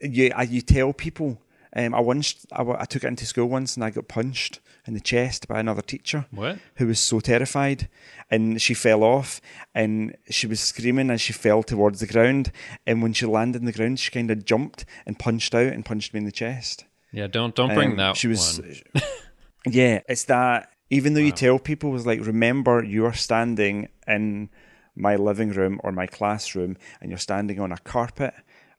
[0.00, 1.38] You you tell people.
[1.74, 4.94] Um, I once I, I took it into school once, and I got punched in
[4.94, 6.58] the chest by another teacher what?
[6.76, 7.88] who was so terrified
[8.30, 9.40] and she fell off
[9.74, 12.50] and she was screaming as she fell towards the ground
[12.84, 15.84] and when she landed on the ground she kind of jumped and punched out and
[15.84, 19.02] punched me in the chest Yeah, don't don't bring Um, that she was one.
[19.66, 24.50] yeah it's that even though you tell people was like remember you're standing in
[24.96, 28.34] my living room or my classroom and you're standing on a carpet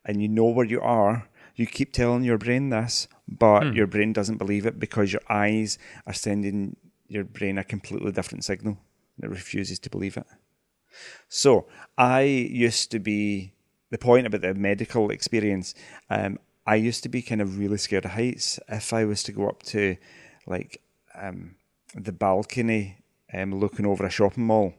[0.06, 3.74] and you know where you are you keep telling your brain this but Hmm.
[3.74, 6.76] your brain doesn't believe it because your eyes are sending
[7.08, 8.78] your brain a completely different signal
[9.16, 10.26] and it refuses to believe it
[11.30, 11.66] so
[11.98, 13.54] i used to be
[13.90, 15.74] the point about the medical experience
[16.10, 19.32] um, i used to be kind of really scared of heights if i was to
[19.32, 19.96] go up to
[20.48, 20.82] like
[21.16, 21.56] um,
[21.96, 22.98] the balcony
[23.34, 24.74] um, looking over a shopping mall,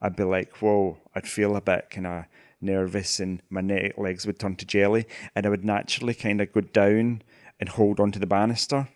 [0.00, 2.24] I'd be like, whoa, I'd feel a bit kind of
[2.62, 5.06] nervous and my neck, legs would turn to jelly.
[5.34, 7.22] And I would naturally kind of go down
[7.60, 8.88] and hold onto the banister,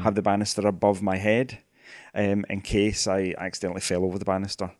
[0.00, 1.58] have the banister above my head
[2.14, 4.72] um, in case I accidentally fell over the banister.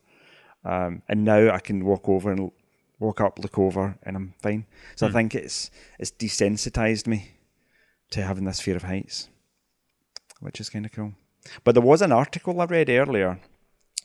[0.65, 2.51] Um, and now I can walk over and
[2.99, 4.67] walk up, look over, and I'm fine.
[4.97, 7.33] So I think it's it's desensitized me
[8.11, 9.29] to having this fear of heights,
[10.41, 11.13] which is kind of cool.
[11.63, 13.39] But there was an article I read earlier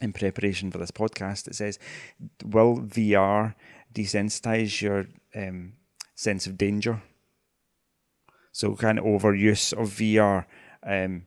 [0.00, 1.78] in preparation for this podcast that says,
[2.44, 3.54] "Will VR
[3.92, 5.74] desensitize your um,
[6.14, 7.02] sense of danger?"
[8.52, 10.44] So, kind of overuse of VR
[10.82, 11.24] um,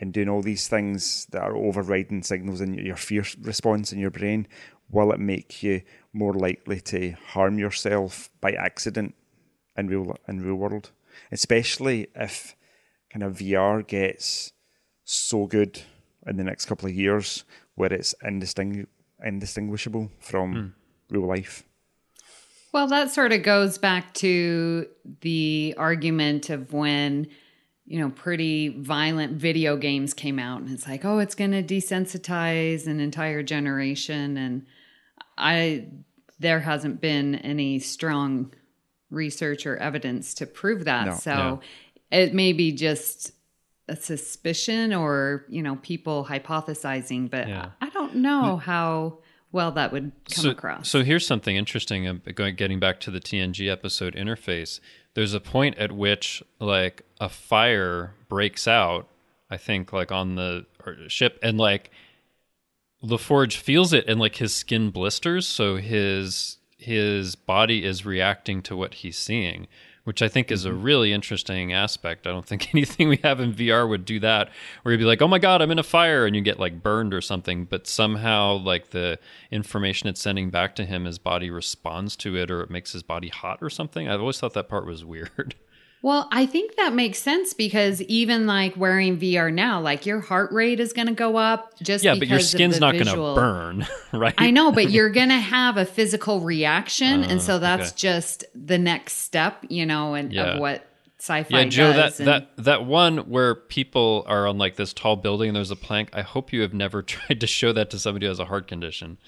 [0.00, 4.10] and doing all these things that are overriding signals in your fear response in your
[4.10, 4.48] brain,
[4.90, 9.14] will it make you more likely to harm yourself by accident
[9.76, 10.90] in real in real world?
[11.30, 12.56] Especially if
[13.12, 14.52] kind of VR gets
[15.04, 15.82] so good
[16.26, 17.44] in the next couple of years
[17.74, 18.86] where it's indistingu-
[19.22, 20.74] indistinguishable from
[21.10, 21.64] real life.
[22.72, 24.86] Well, that sort of goes back to
[25.20, 27.28] the argument of when,
[27.84, 31.62] you know, pretty violent video games came out and it's like, oh, it's going to
[31.62, 34.66] desensitize an entire generation and
[35.36, 35.88] I
[36.38, 38.52] there hasn't been any strong
[39.10, 41.06] research or evidence to prove that.
[41.06, 41.14] No.
[41.14, 41.60] so
[42.10, 43.32] it may be just
[43.88, 47.70] a suspicion or, you know, people hypothesizing, but Yeah.
[47.80, 49.18] I don't know how
[49.52, 50.88] well that would come so, across.
[50.88, 52.06] So here's something interesting.
[52.06, 54.80] uh, Going getting back to the TNG episode interface,
[55.14, 59.08] there's a point at which like a fire breaks out.
[59.50, 60.66] I think like on the
[61.08, 61.90] ship, and like
[63.04, 65.46] LaForge feels it, and like his skin blisters.
[65.46, 69.68] So his his body is reacting to what he's seeing,
[70.04, 70.82] which I think is a mm-hmm.
[70.82, 72.26] really interesting aspect.
[72.26, 74.50] I don't think anything we have in VR would do that,
[74.82, 76.82] where you'd be like, "Oh my god, I'm in a fire," and you get like
[76.82, 77.64] burned or something.
[77.64, 79.18] But somehow, like the
[79.50, 83.02] information it's sending back to him, his body responds to it, or it makes his
[83.02, 84.08] body hot or something.
[84.08, 85.54] I've always thought that part was weird.
[86.02, 90.50] Well, I think that makes sense because even like wearing VR now, like your heart
[90.50, 93.86] rate is going to go up just yeah, but your skin's not going to burn,
[94.12, 94.34] right?
[94.36, 97.96] I know, but you're going to have a physical reaction, and so Uh, that's okay.
[97.96, 100.54] just the next step, you know, and Yeah.
[100.54, 100.88] of what
[101.20, 105.14] sci-fi Yeah, Joe, that, and- that that one where people are on like this tall
[105.14, 106.08] building and there's a plank.
[106.12, 108.66] I hope you have never tried to show that to somebody who has a heart
[108.66, 109.18] condition,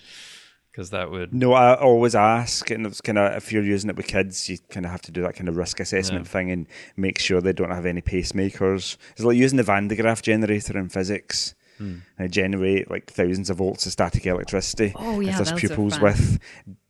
[0.74, 1.32] because that would.
[1.32, 4.58] No, I always ask, and it's kind of if you're using it with kids, you
[4.70, 6.30] kind of have to do that kind of risk assessment Yeah.
[6.32, 8.96] thing and make sure they don't have any pacemakers.
[9.12, 11.54] It's like using the Van de Graaff generator in physics.
[11.78, 11.98] Hmm.
[12.18, 14.92] And generate like thousands of volts of static electricity.
[14.94, 16.38] Oh, yeah, if there's pupils with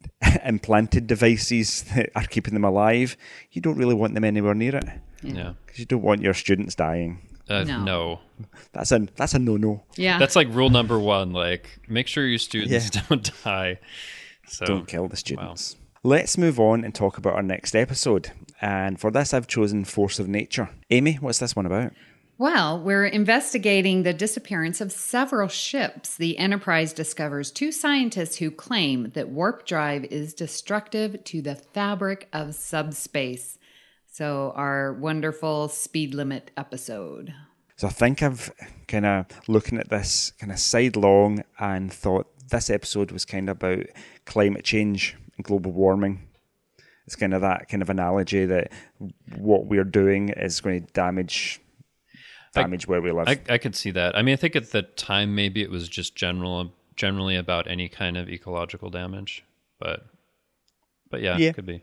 [0.44, 3.16] implanted devices that are keeping them alive,
[3.51, 4.85] you don't really want them anywhere near it
[5.23, 5.55] Yeah.
[5.64, 7.18] because you don't want your students dying.
[7.48, 7.85] Uh, No.
[7.85, 8.20] no.
[8.72, 9.83] That's a that's a no no.
[9.96, 11.33] yeah, That's like rule number one.
[11.33, 13.02] Like, make sure your students Yeah.
[13.09, 13.78] don't die.
[14.46, 15.76] So, Don't kill the students.
[16.02, 18.30] Let's move on and talk about our next episode.
[18.61, 20.68] And for this, I've chosen Force of Nature.
[20.90, 21.92] Amy, what's this one about?
[22.37, 26.16] Well, we're investigating the disappearance of several ships.
[26.16, 32.28] The Enterprise discovers two scientists who claim that warp drive is destructive to the fabric
[32.33, 33.59] of subspace.
[34.14, 37.35] So, our wonderful speed limit episode.
[37.74, 38.53] So I think I've
[38.87, 43.57] kind of looking at this kind of sidelong and thought this episode was kind of
[43.57, 43.87] about
[44.24, 46.29] climate change and global warming.
[47.09, 48.70] It's kind of that kind of analogy that
[49.37, 51.61] what we're doing is going to damage
[52.55, 53.27] damage where we live.
[53.27, 54.16] I, I could see that.
[54.16, 57.88] I mean, I think at the time maybe it was just general, generally about any
[57.88, 59.42] kind of ecological damage,
[59.81, 60.07] but,
[61.11, 61.50] but yeah, Yeah.
[61.50, 61.83] could be.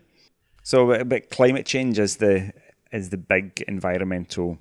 [0.62, 2.52] So, but- but climate change is the
[2.92, 4.58] is the big environmental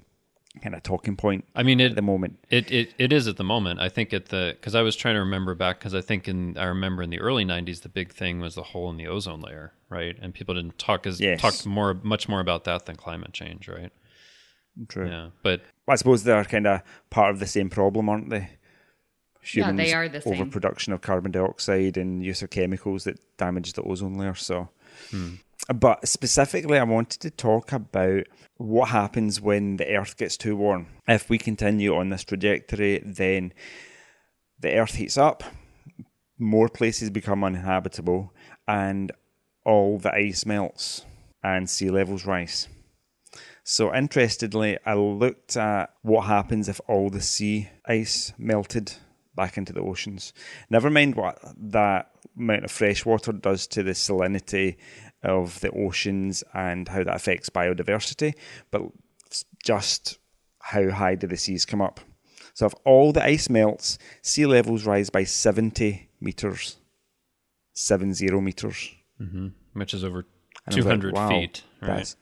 [0.62, 2.38] kind of talking point I mean, at the moment.
[2.50, 3.80] It, it it is at the moment.
[3.80, 6.58] I think at the because I was trying to remember back because I think in
[6.58, 9.42] I remember in the early '90s the big thing was the hole in the ozone
[9.42, 10.18] layer, right?
[10.22, 11.40] And people didn't talk as Yes.
[11.42, 13.92] talk more much more about that than climate change, right?
[14.88, 15.08] True.
[15.10, 18.50] Yeah, but I suppose they're kind of part of the same problem, aren't they?
[19.54, 20.34] Yeah, they are the same.
[20.34, 24.36] overproduction of carbon dioxide and use of chemicals that damage the ozone layer.
[24.36, 24.70] So,
[25.10, 25.36] hmm.
[25.74, 28.26] But specifically, I wanted to talk about
[28.58, 30.88] what happens when the Earth gets too warm.
[31.08, 33.54] If we continue on this trajectory, then
[34.60, 35.44] the Earth heats up,
[36.38, 38.34] more places become uninhabitable,
[38.68, 39.12] and
[39.66, 41.06] all the ice melts
[41.44, 42.68] and sea levels rise.
[43.64, 48.94] So, interestedly, I looked at what happens if all the sea ice melted
[49.36, 50.34] back into the oceans.
[50.70, 54.78] Never mind what that amount of fresh water does to the salinity
[55.24, 58.34] of the oceans and how that affects biodiversity,
[58.72, 58.82] but
[59.64, 60.18] just
[60.60, 62.00] how high do the seas come up.
[62.54, 66.78] So, if all the ice melts, sea levels rise by 70 meters.
[67.74, 68.92] 70 meters.
[69.22, 69.48] Mm-hmm.
[69.74, 70.26] which is over
[70.66, 72.16] And I was like, 200 wow, feet, right?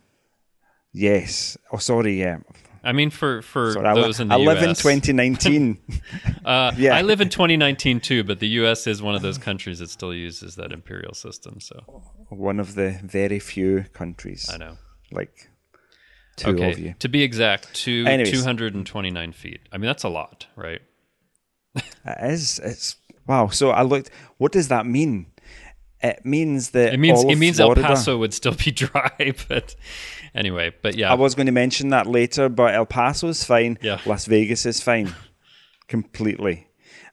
[0.92, 1.58] Yes.
[1.72, 2.20] Oh, sorry.
[2.20, 2.40] Yeah.
[2.84, 5.78] I mean, for for Sorry, I, those in the I live in 2019.
[6.46, 6.96] uh, yeah.
[6.96, 8.88] I live in 2019 too, but the U.S.
[8.88, 11.60] is one of those countries that still uses that imperial system.
[11.60, 14.50] So One of the very few countries.
[14.52, 14.78] I know.
[15.12, 15.50] Like
[16.36, 16.96] two okay, of you.
[17.00, 19.62] to be exact, two 229 feet.
[19.72, 20.82] I mean, that's a lot, right?
[21.76, 21.84] It
[22.22, 22.60] is.
[22.60, 22.96] It's
[23.28, 23.48] wow.
[23.48, 24.10] So I looked.
[24.38, 25.28] What does that mean?
[26.02, 29.34] It means that It means all it means Florida, El Paso would still be dry,
[29.50, 29.76] but
[30.36, 33.78] anyway, but yeah, I was going to mention that later, but El Paso is fine.
[33.82, 34.00] Yeah.
[34.06, 35.14] Las Vegas is fine,
[35.88, 36.68] completely.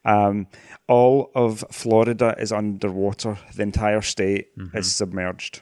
[0.05, 0.47] Um,
[0.87, 3.37] all of Florida is underwater.
[3.55, 4.77] The entire state Mm-hmm.
[4.77, 5.61] is submerged.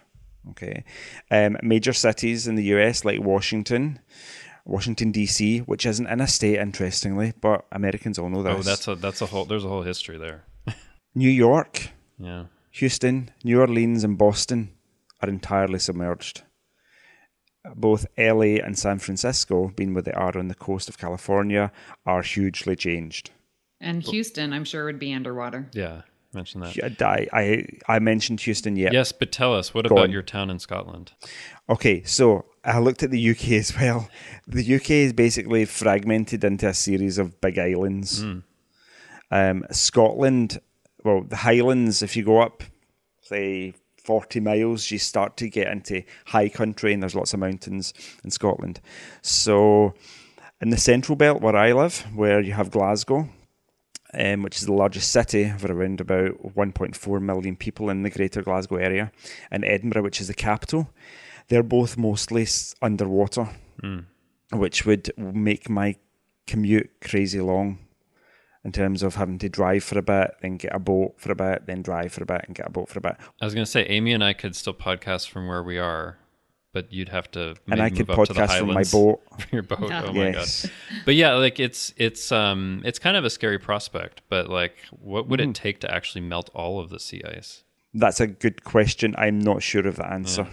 [0.51, 0.83] Okay.
[1.31, 3.99] Um, major cities in the US like Washington,
[4.63, 8.55] Washington D.C., which isn't in a state, interestingly, but Americans all know this.
[8.55, 10.43] oh, that's a that's a whole there's a whole history there.
[11.15, 11.89] New York,
[12.19, 14.69] Yeah, Houston, New Orleans, and Boston
[15.21, 16.43] are entirely submerged.
[17.75, 21.71] Both LA and San Francisco, being where they are on the coast of California,
[22.05, 23.31] are hugely changed.
[23.81, 25.69] And Houston, I'm sure, would be underwater.
[25.73, 26.01] yeah,
[26.33, 27.01] mention that.
[27.01, 28.93] I, I, I mentioned Houston yet.
[28.93, 30.11] Yes, but tell us what Go about on.
[30.11, 31.11] your town in Scotland?
[31.69, 34.09] Okay, so I looked at the UK as well.
[34.47, 38.23] The UK is basically fragmented into a series of big islands.
[39.31, 40.59] Um, Scotland,
[41.03, 42.63] well, the Highlands, if you go up,
[43.21, 43.73] say,
[44.05, 47.93] 40 miles, you start to get into high country and there's lots of mountains
[48.23, 48.79] in Scotland.
[49.21, 49.93] So,
[50.61, 53.27] in the central belt where I live, where you have Glasgow,
[54.13, 58.41] um, which is the largest city of around about 1.4 million people in the greater
[58.41, 59.11] Glasgow area,
[59.51, 60.89] and Edinburgh, which is the capital.
[61.47, 62.47] they're both mostly
[62.81, 63.49] underwater,
[64.51, 65.95] which would make my
[66.47, 67.79] commute crazy long
[68.65, 71.35] in terms of having to drive for a bit, then get a boat for a
[71.35, 73.15] bit, then drive for a bit and get a boat for a bit.
[73.39, 76.17] I was going to say, Amy and I could still podcast from where we are,
[76.73, 79.21] but you'd have to And maybe I could up podcast from my boat.
[79.39, 79.79] from your boat.
[79.83, 80.63] Oh my yes.
[80.63, 80.71] god!
[81.05, 84.23] But yeah, like it's it's um it's kind of a scary prospect.
[84.27, 85.51] But like, what would Mm-hmm.
[85.51, 87.63] it take to actually melt all of the sea ice?
[87.93, 89.15] That's a good question.
[89.17, 90.47] I'm not sure of the answer.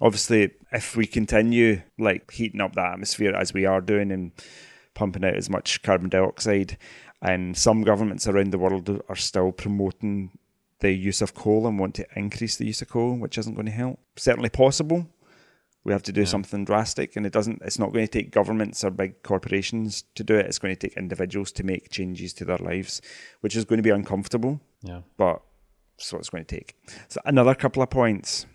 [0.00, 4.32] Obviously, if we continue like heating up the atmosphere as we are doing and
[4.94, 6.76] pumping out as much carbon dioxide,
[7.24, 10.30] and some governments around the world are still promoting
[10.80, 13.66] the use of coal and want to increase the use of coal, which isn't going
[13.66, 13.98] to help.
[14.16, 15.08] Certainly possible.
[15.84, 17.60] We have to do something drastic, and it doesn't.
[17.62, 20.46] It's not going to take governments or big corporations to do it.
[20.46, 23.02] It's going to take individuals to make changes to their lives,
[23.40, 25.00] which is going to be uncomfortable Yeah.
[25.16, 25.42] but
[25.98, 26.74] that's what it's going to take.
[27.08, 28.46] So another couple of points.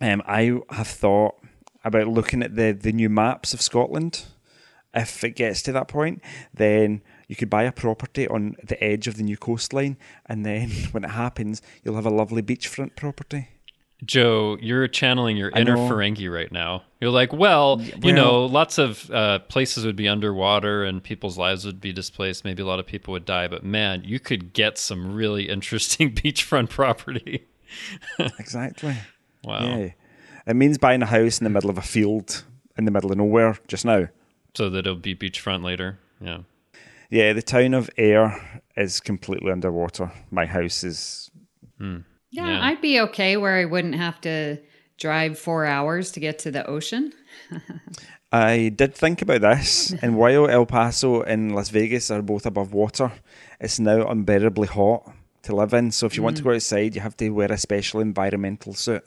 [0.00, 1.34] Um, I have thought
[1.84, 4.24] about looking at the the new maps of Scotland.
[4.92, 6.20] If it gets to that point,
[6.52, 9.96] then you could buy a property on the edge of the new coastline,
[10.26, 13.48] and then when it happens, you'll have a lovely beachfront property.
[14.04, 15.88] Joe, you're channeling your I inner know.
[15.88, 16.82] Ferengi right now.
[17.00, 21.38] You're like, well, you well- know, lots of uh, places would be underwater and people's
[21.38, 22.44] lives would be displaced.
[22.44, 26.14] Maybe a lot of people would die, but man, you could get some really interesting
[26.14, 27.46] beachfront property.
[28.38, 28.94] Exactly.
[29.42, 29.64] Wow.
[29.64, 29.88] Yeah.
[30.46, 32.44] It means buying a house in the middle of a field
[32.78, 34.06] in the middle of nowhere just now.
[34.54, 35.98] So that it'll be beachfront later.
[36.20, 36.38] Yeah.
[37.10, 40.12] Yeah, the town of Ayr is completely underwater.
[40.30, 41.30] My house is
[41.78, 41.98] hmm.
[42.30, 42.64] Yeah, Yeah.
[42.64, 44.58] I'd be okay where I wouldn't have to
[44.98, 47.12] drive four hours to get to the ocean.
[48.32, 52.72] I did think about this, and while El Paso and Las Vegas are both above
[52.72, 53.12] water,
[53.60, 55.92] it's now unbearably hot to live in.
[55.92, 56.46] So if you want to mm.
[56.46, 59.04] go outside, you have to wear a special environmental suit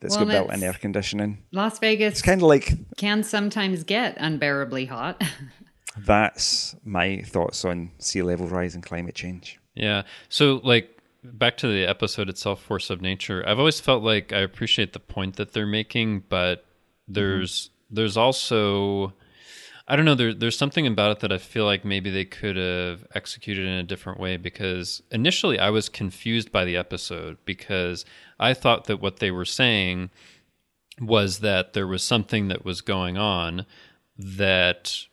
[0.00, 1.38] that's Well, got built-in air conditioning.
[1.50, 5.22] Las Vegas It's kind of like can sometimes get unbearably hot.
[5.96, 9.60] that's my thoughts on sea level rise and climate change.
[9.74, 10.02] Yeah.
[10.28, 13.44] So, like, back to the episode itself, Force of Nature.
[13.46, 17.14] I've always felt like I appreciate the point that they're making, but mm-hmm.
[17.14, 19.12] there's there's also
[19.86, 20.14] I don't know.
[20.14, 23.74] There, there's something about it that I feel like maybe they could have executed in
[23.74, 28.06] a different way because initially I was confused by the episode because
[28.40, 30.10] I thought that what they were saying
[31.00, 33.66] was that there was something that was going on
[34.16, 35.04] that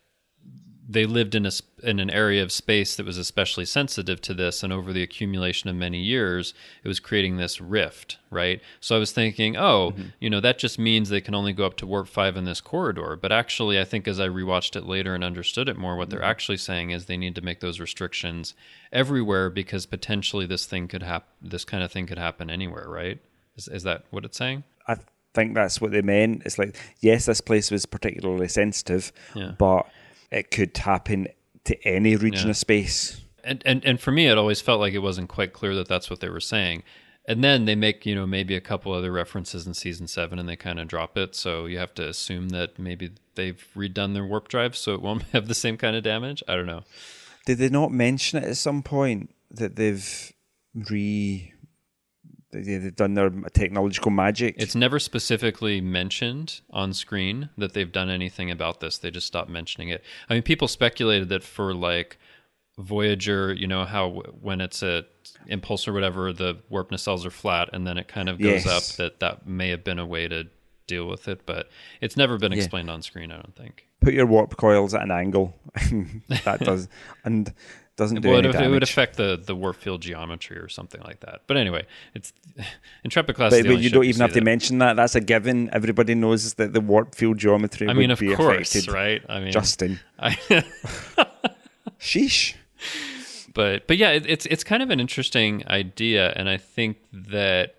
[0.91, 1.51] they lived in a
[1.83, 5.69] in an area of space that was especially sensitive to this and over the accumulation
[5.69, 8.61] of many years it was creating this rift right?
[8.79, 10.09] So i was thinking oh mm-hmm.
[10.19, 12.61] you know that just means they can only go up to warp 5 in this
[12.61, 13.15] corridor.
[13.15, 16.19] But actually i think as i rewatched it later and understood it more what they're
[16.19, 16.29] mm-hmm.
[16.29, 18.53] actually saying is they need to make those restrictions
[18.91, 23.19] everywhere because potentially this thing could happen this kind of thing could happen anywhere right?
[23.55, 24.63] Is, is that what it's saying?
[24.87, 24.95] I
[25.33, 26.43] think that's what they meant.
[26.45, 29.53] It's like, yes, this place was particularly sensitive, Yeah.
[29.57, 29.87] but
[30.31, 31.27] it could happen
[31.65, 32.51] to any region Yeah.
[32.51, 33.21] of space.
[33.43, 36.09] and, and and for me it always felt like it wasn't quite clear that that's
[36.09, 36.83] what they were saying
[37.27, 40.47] and then they make you know maybe a couple other references in season seven and
[40.49, 44.25] they kind of drop it so you have to assume that maybe they've redone their
[44.25, 46.83] warp drive so it won't have the same kind of damage i don't know
[47.47, 50.31] Did they not mention it at some point that they've
[50.89, 51.50] re
[52.51, 54.55] they've done their technological magic?
[54.57, 59.49] it's never specifically mentioned on screen that they've done anything about this they just stopped
[59.49, 62.17] mentioning it i mean people speculated that for like
[62.77, 64.09] voyager you know how
[64.41, 65.05] when it's a
[65.47, 68.91] impulse or whatever the warp nacelles are flat and then it kind of goes Yes.
[68.91, 70.47] up that that may have been a way to
[70.87, 71.69] deal with it but
[72.01, 75.11] it's never been explained on screen i don't think Put your warp coils at an
[75.11, 75.53] angle.
[76.43, 76.89] that does
[77.23, 77.53] and
[78.01, 81.19] doesn't do well, it, it would affect the, the warp field geometry or something like
[81.19, 81.41] that.
[81.47, 81.85] But anyway,
[82.15, 82.33] it's
[83.03, 83.51] Intrepid class.
[83.51, 84.95] but, but you don't even have to mention that.
[84.95, 85.69] That's a given.
[85.71, 88.91] Everybody knows that the warp field geometry I would mean, of be course, affected.
[88.91, 89.21] right?
[89.29, 89.99] I mean, Justin.
[90.19, 90.31] I,
[91.99, 92.55] Sheesh.
[93.53, 97.75] but but yeah, it, it's it's kind of an interesting idea, and I think that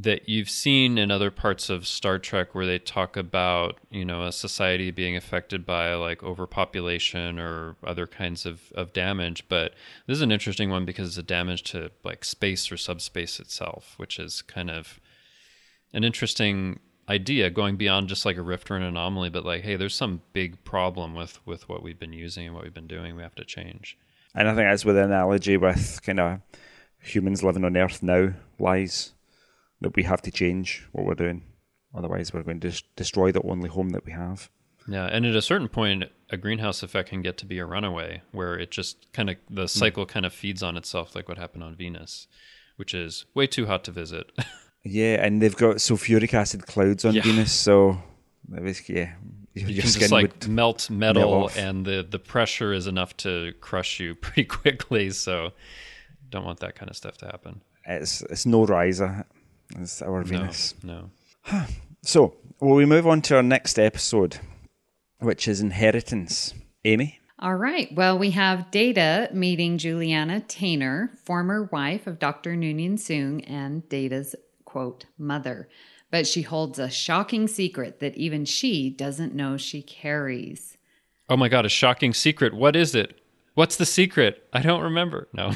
[0.00, 4.24] that you've seen in other parts of Star Trek where they talk about you know
[4.24, 9.44] a society being affected by like overpopulation or other kinds of of damage.
[9.48, 9.74] But
[10.06, 13.94] this is an interesting one because it's a damage to like space or subspace itself,
[13.96, 15.00] which is kind of
[15.92, 16.78] an interesting
[17.08, 20.20] idea going beyond just like a rift or an anomaly but like hey there's some
[20.34, 23.34] big problem with with what we've been using and what we've been doing we have
[23.34, 23.96] to change
[24.34, 26.40] And I think that's the analogy with kind of
[27.00, 29.14] humans living on Earth now lies.
[29.80, 31.44] That we have to change what we're doing.
[31.94, 34.50] Otherwise, we're going to des- destroy the only home that we have.
[34.88, 38.22] yeah and at a certain point a greenhouse effect can get to be a runaway
[38.32, 39.66] where it just kind of the hmm.
[39.80, 42.26] cycle kind of feeds on itself like what happened on venus
[42.76, 44.26] which is way too hot to visit
[44.84, 47.22] Yeah, and they've got sulfuric acid clouds on Yeah.
[47.22, 47.90] Venus, so
[48.56, 49.12] uh, was, yeah,
[49.54, 50.48] your, You your can skin just like would.
[50.48, 51.58] melt metal, off.
[51.58, 55.10] and the the pressure is enough to crush you pretty quickly.
[55.10, 55.52] So,
[56.30, 57.60] don't want that kind of stuff to happen.
[57.86, 59.26] It's it's no riser.
[59.76, 60.74] It's our No, Venus.
[60.82, 61.10] no.
[62.02, 64.38] So, will we move on to our next episode,
[65.18, 66.54] which is inheritance?
[66.84, 67.92] Amy, All right.
[67.94, 72.54] Well, we have Data meeting Juliana Tainer, former wife of Dr.
[72.54, 75.68] Noonien Soong and Data's quote mother.
[76.10, 80.78] But she holds a shocking secret that even she doesn't know she carries.
[81.28, 82.54] Oh my god, a shocking secret.
[82.54, 83.20] What is it?
[83.54, 84.48] What's the secret?
[84.52, 85.28] I don't remember.
[85.34, 85.52] No.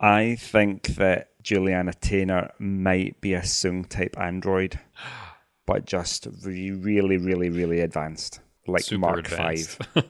[0.00, 4.78] I think that Juliana Tainer might be a Soong type android,
[5.66, 9.82] but just re- really, really, really advanced, like Super Mark advanced.
[9.84, 10.04] Five.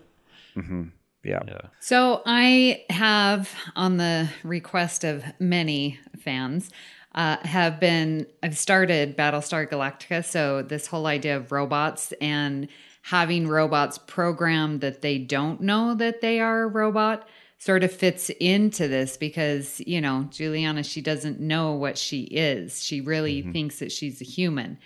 [1.22, 1.40] Yeah.
[1.46, 1.60] yeah.
[1.80, 6.70] So I have, on the request of many fans,
[7.14, 10.24] uh, have been I've started Battlestar Galactica.
[10.24, 12.68] So this whole idea of robots and
[13.02, 17.26] having robots programmed that they don't know that they are a robot
[17.60, 22.82] sort of fits into this because you know Juliana she doesn't know what she is.
[22.82, 23.52] She really mm-hmm.
[23.52, 24.78] thinks that she's a human.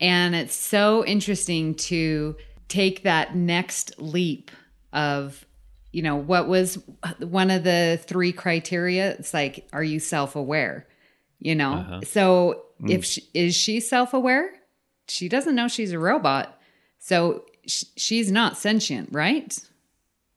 [0.00, 2.36] And it's so interesting to
[2.68, 4.52] take that next leap
[4.92, 5.44] of
[5.90, 6.78] you know what was
[7.18, 9.12] one of the three criteria?
[9.12, 10.86] It's like are you self-aware?
[11.40, 11.72] You know?
[11.72, 12.00] Uh-huh.
[12.02, 12.90] So mm.
[12.90, 14.50] if she, is she self-aware?
[15.08, 16.60] She doesn't know she's a robot.
[16.98, 19.58] So sh- she's not sentient right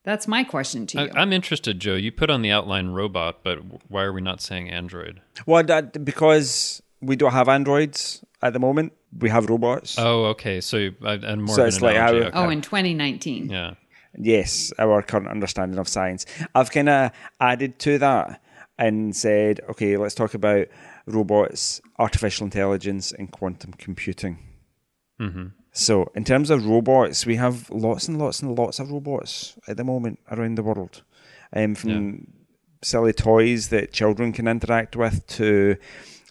[0.03, 1.95] that's my question to you I, I'm interested, Joe.
[1.95, 5.21] You put on the outline robot, but why are we not saying android?
[5.45, 9.95] Well, that, because we don't have androids at the moment, we have robots.
[9.97, 10.61] Oh, okay.
[10.61, 12.21] So and more So it's an like analogy.
[12.23, 12.37] how- okay.
[12.39, 13.73] oh in 2019 yeah.
[14.17, 16.25] Yes, our current understanding of science.
[16.53, 18.41] I've kind of added to that
[18.77, 20.67] and said, okay, let's talk about
[21.05, 24.39] robots, artificial intelligence, and quantum computing.
[25.19, 25.47] Mm-hmm.
[25.73, 29.77] So, in terms of robots, we have lots and lots and lots of robots at
[29.77, 31.01] the moment around the world.
[31.53, 32.27] Um, from
[32.81, 35.77] silly toys that children can interact with to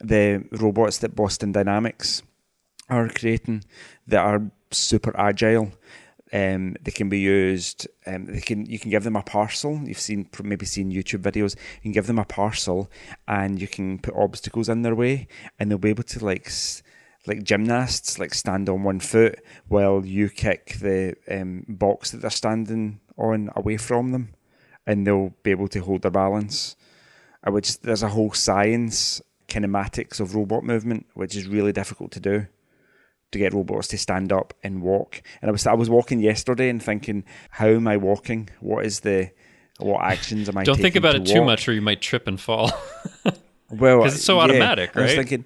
[0.01, 2.23] the robots that Boston Dynamics
[2.89, 3.65] are creating
[4.07, 5.73] that are super agile.
[6.33, 7.89] Um, they can be used.
[8.07, 9.81] Um, they can you can give them a parcel.
[9.85, 11.57] You've seen maybe seen YouTube videos.
[11.77, 12.91] You can give them a parcel,
[13.27, 15.29] and you can put obstacles in their way,
[15.59, 16.83] and they'll be able to like s-
[17.27, 22.31] like gymnasts, like stand on one foot while you kick the um, box that they're
[22.31, 24.35] standing on away from them,
[24.87, 26.77] and they'll be able to hold their balance.
[27.47, 32.21] Uh, Which there's a whole science kinematics of robot movement, which is really difficult to
[32.21, 32.47] do
[33.33, 35.23] to get robots to stand up and walk.
[35.41, 38.49] And I was I was walking yesterday and thinking, how am I walking?
[38.61, 39.31] What is the
[39.79, 40.65] what actions am I?
[40.65, 42.73] Don't think about it too much, or you might trip and fall.
[43.71, 45.17] well, because it's so yeah, automatic, I was right?
[45.17, 45.45] thinking,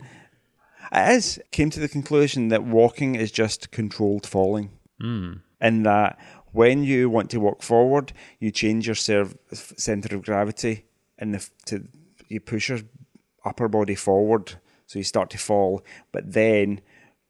[0.96, 1.38] is.
[1.50, 4.70] Came to the conclusion that walking is just controlled falling,
[5.00, 5.32] Hmm.
[5.60, 6.18] and that
[6.52, 10.84] when you want to walk forward, you change your serv- center of gravity,
[11.18, 11.88] and the f- to
[12.28, 12.80] you push your
[13.44, 14.54] upper body forward,
[14.86, 15.84] so you start to fall.
[16.12, 16.80] But then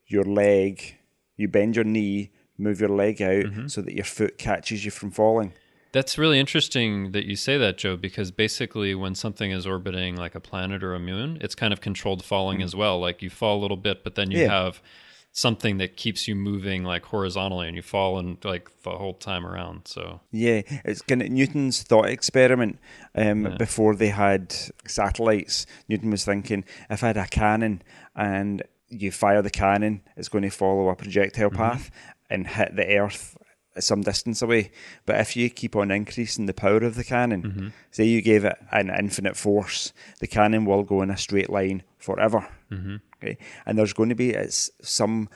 [0.06, 0.96] your leg,
[1.36, 3.66] you bend your knee, move your leg out, Mm-hmm.
[3.68, 5.52] so that your foot catches you from falling.
[5.94, 10.34] That's really interesting that you say that, Joe, because basically, when something is orbiting like
[10.34, 12.98] a planet or a moon, it's kind of controlled falling as well.
[12.98, 14.48] Like you fall a little bit, but then you Yeah.
[14.64, 14.82] have
[15.30, 19.46] something that keeps you moving like horizontally, and you fall and like the whole time
[19.46, 19.86] around.
[19.86, 22.80] So Yeah, it's kind of Newton's thought experiment.
[23.14, 24.52] Um, Before they had
[24.86, 27.82] satellites, Newton was thinking if I had a cannon
[28.16, 31.90] and you fire the cannon, it's going to follow a projectile path
[32.28, 33.36] and hit the Earth
[33.78, 34.70] some distance away.
[35.06, 37.68] But if you keep on increasing the power of the cannon, mm-hmm.
[37.90, 41.82] say you gave it an infinite force, the cannon will go in a straight line
[41.98, 42.48] forever.
[42.70, 42.96] Mm-hmm.
[43.16, 45.28] Okay, and there's going to be it's some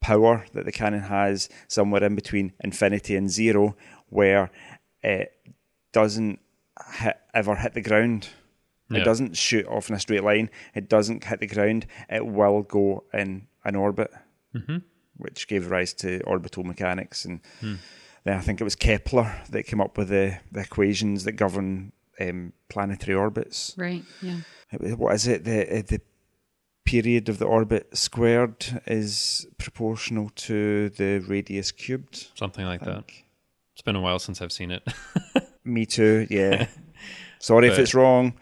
[0.00, 3.76] power that the cannon has somewhere in between infinity and zero,
[4.08, 4.50] where
[5.02, 5.32] it
[5.92, 6.40] doesn't
[6.94, 8.28] hit, ever hit the ground.
[8.90, 9.00] Yeah.
[9.00, 10.50] It doesn't shoot off in a straight line.
[10.74, 11.86] It doesn't hit the ground.
[12.08, 14.10] It will go in an orbit,
[14.54, 14.78] mm-hmm.
[15.20, 17.24] Which gave rise to orbital mechanics.
[17.24, 17.40] And
[18.24, 21.92] then I think it was Kepler that came up with the, the equations that govern
[22.20, 23.74] um, planetary orbits.
[23.78, 24.40] right yeah
[24.96, 25.44] What is it?
[25.44, 26.00] The uh, the
[26.84, 32.28] period of the orbit squared is proportional to the radius cubed.
[32.34, 33.04] something like that.
[33.72, 34.82] It's been a while since I've seen it.
[35.64, 36.26] Me too.
[36.30, 36.66] Yeah.
[37.38, 38.34] Sorry if it's wrong.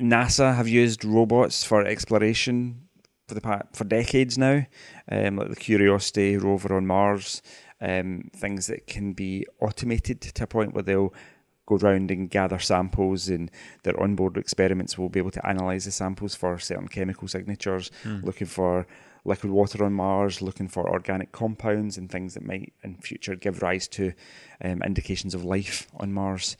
[0.00, 2.87] NASA have used robots for exploration
[3.28, 4.66] for the pa- for decades now,
[5.12, 7.42] um, like the Curiosity rover on Mars.
[7.80, 11.14] Um, things that can be automated to a point where they'll
[11.66, 13.50] go round and gather samples, and
[13.84, 17.92] their onboard experiments will be able to analyze the samples for certain chemical signatures,
[18.24, 18.86] looking for
[19.24, 23.62] liquid water on Mars, looking for organic compounds and things that might in future give
[23.62, 24.12] rise to
[24.64, 26.56] um, indications of life on Mars.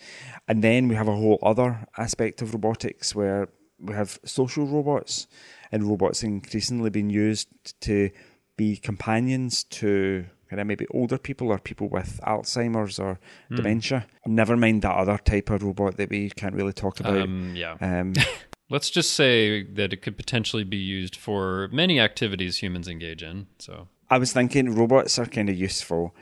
[0.46, 3.48] And then we have a whole other aspect of robotics where
[3.80, 5.26] we have social robots,
[5.72, 7.48] and robots increasingly being used
[7.82, 8.10] to
[8.56, 13.18] be companions to kind of maybe older people or people with Alzheimer's or
[13.54, 14.06] dementia.
[14.26, 17.16] Never mind that other type of robot that we can't really talk about.
[17.16, 17.76] Um, yeah.
[17.80, 18.14] Um,
[18.70, 23.46] Let's just say that it could potentially be used for many activities humans engage in.
[23.58, 26.14] So, I was thinking robots are kind of useful.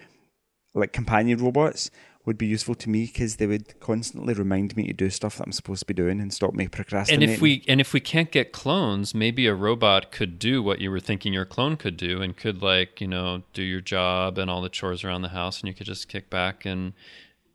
[0.75, 1.91] Like companion robots
[2.27, 5.47] would be useful to me because they would constantly remind me to do stuff that
[5.47, 7.23] I'm supposed to be doing and stop me procrastinating.
[7.29, 10.81] and if we and if we can't get clones, maybe a robot could do what
[10.81, 14.39] you were thinking your clone could do, and could like you know do your job
[14.39, 16.93] and all the chores around the house, and you could just kick back and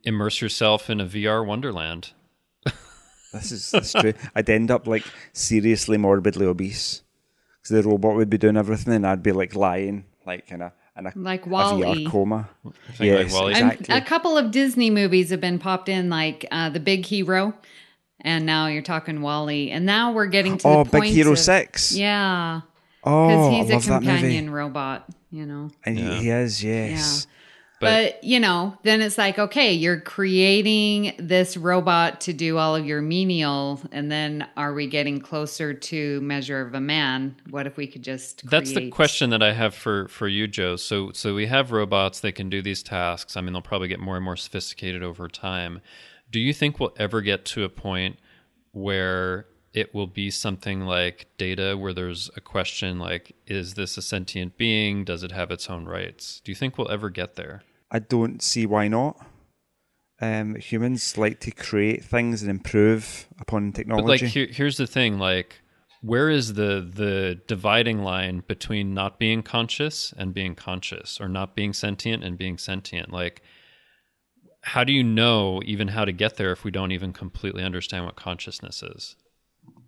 [0.03, 2.13] immerse yourself in a VR wonderland.
[3.33, 4.13] This is true.
[4.35, 7.01] I'd end up like seriously morbidly obese
[7.61, 10.73] because the robot would be doing everything, and I'd be like lying, like in a
[11.01, 12.05] in a, Like a Wall-E.
[12.05, 12.49] VR coma.
[12.63, 13.95] Think like Yes, exactly.
[13.95, 17.53] a couple of Disney movies have been popped in, like uh, The Big Hero,
[18.21, 21.31] and now you're talking Wall-E, and now we're getting to oh, the Big point Hero
[21.33, 21.91] of- Six.
[21.95, 22.61] Yeah,
[23.03, 25.71] Oh, because I he's love a companion robot, you know.
[25.85, 27.25] And he, he is, yes.
[27.81, 32.85] But, you know, then it's like, okay, you're creating this robot to do all of
[32.85, 37.35] your menial, and then are we getting closer to measure of a man?
[37.49, 40.75] What if we could just That's the question that I have for for you, Joe.
[40.75, 43.35] So so we have robots that can do these tasks.
[43.35, 45.81] I mean, they'll probably get more and more sophisticated over time.
[46.29, 48.17] Do you think we'll ever get to a point
[48.71, 54.01] where it will be something like data where there's a question like is this a
[54.01, 55.03] sentient being?
[55.03, 56.41] Does it have its own rights?
[56.43, 57.63] Do you think we'll ever get there?
[57.91, 59.23] I don't see why not.
[60.21, 64.03] Um, humans like to create things and improve upon technology.
[64.03, 65.61] But like here, here's the thing like
[66.01, 71.55] where is the the dividing line between not being conscious and being conscious or not
[71.55, 73.41] being sentient and being sentient like
[74.63, 78.05] how do you know even how to get there if we don't even completely understand
[78.05, 79.15] what consciousness is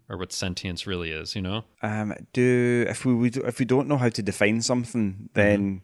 [0.08, 3.66] or what sentience really is you know um, do if we, we do, if we
[3.66, 5.82] don't know how to define something, then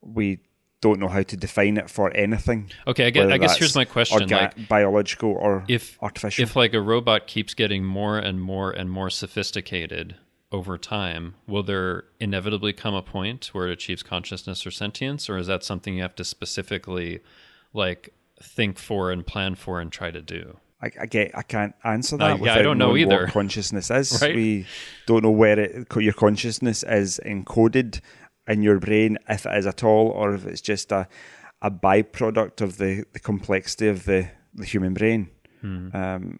[0.00, 0.40] we
[0.80, 2.70] don't know how to define it for anything.
[2.86, 6.42] okay i guess, I guess here's my question orga- like biological or if artificial.
[6.42, 10.16] if like a robot keeps getting more and more and more sophisticated
[10.52, 15.36] over time will there inevitably come a point where it achieves consciousness or sentience or
[15.38, 17.20] is that something you have to specifically
[17.72, 18.12] like
[18.42, 22.16] think for and plan for and try to do I, I get I can't answer
[22.16, 22.40] Uh, that.
[22.42, 23.24] yeah, I don't know either.
[23.24, 24.34] What consciousness is Right.
[24.34, 24.66] we
[25.06, 28.00] don't know where it your consciousness is encoded
[28.50, 31.08] in your brain, if it is at all, or if it's just a
[31.62, 35.28] a byproduct of the, the complexity of the, the human brain.
[35.60, 35.94] Hmm.
[35.94, 36.38] Um,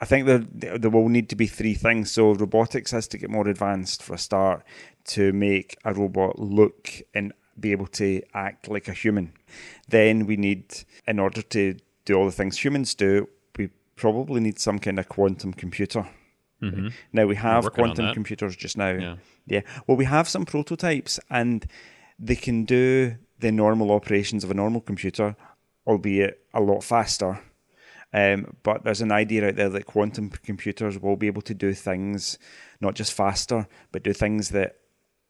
[0.00, 0.44] I think there
[0.78, 2.10] there will need to be three things.
[2.10, 4.64] So robotics has to get more advanced for a start
[5.06, 9.32] to make a robot look and be able to act like a human.
[9.88, 10.64] Then we need,
[11.06, 15.08] in order to do all the things humans do, we probably need some kind of
[15.08, 16.06] quantum computer.
[17.12, 18.92] Now we have quantum computers just now.
[18.92, 19.16] Yeah.
[19.46, 19.60] Yeah.
[19.86, 21.66] Well, we have some prototypes, and
[22.18, 25.36] they can do the normal operations of a normal computer,
[25.86, 27.40] albeit a lot faster.
[28.12, 31.74] Um, but there's an idea out there that quantum computers will be able to do
[31.74, 32.38] things
[32.80, 34.76] not just faster, but do things that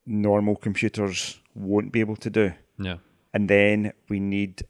[0.06, 2.52] normal computers won't be able to do.
[2.78, 2.98] yeah
[3.32, 4.62] And then we need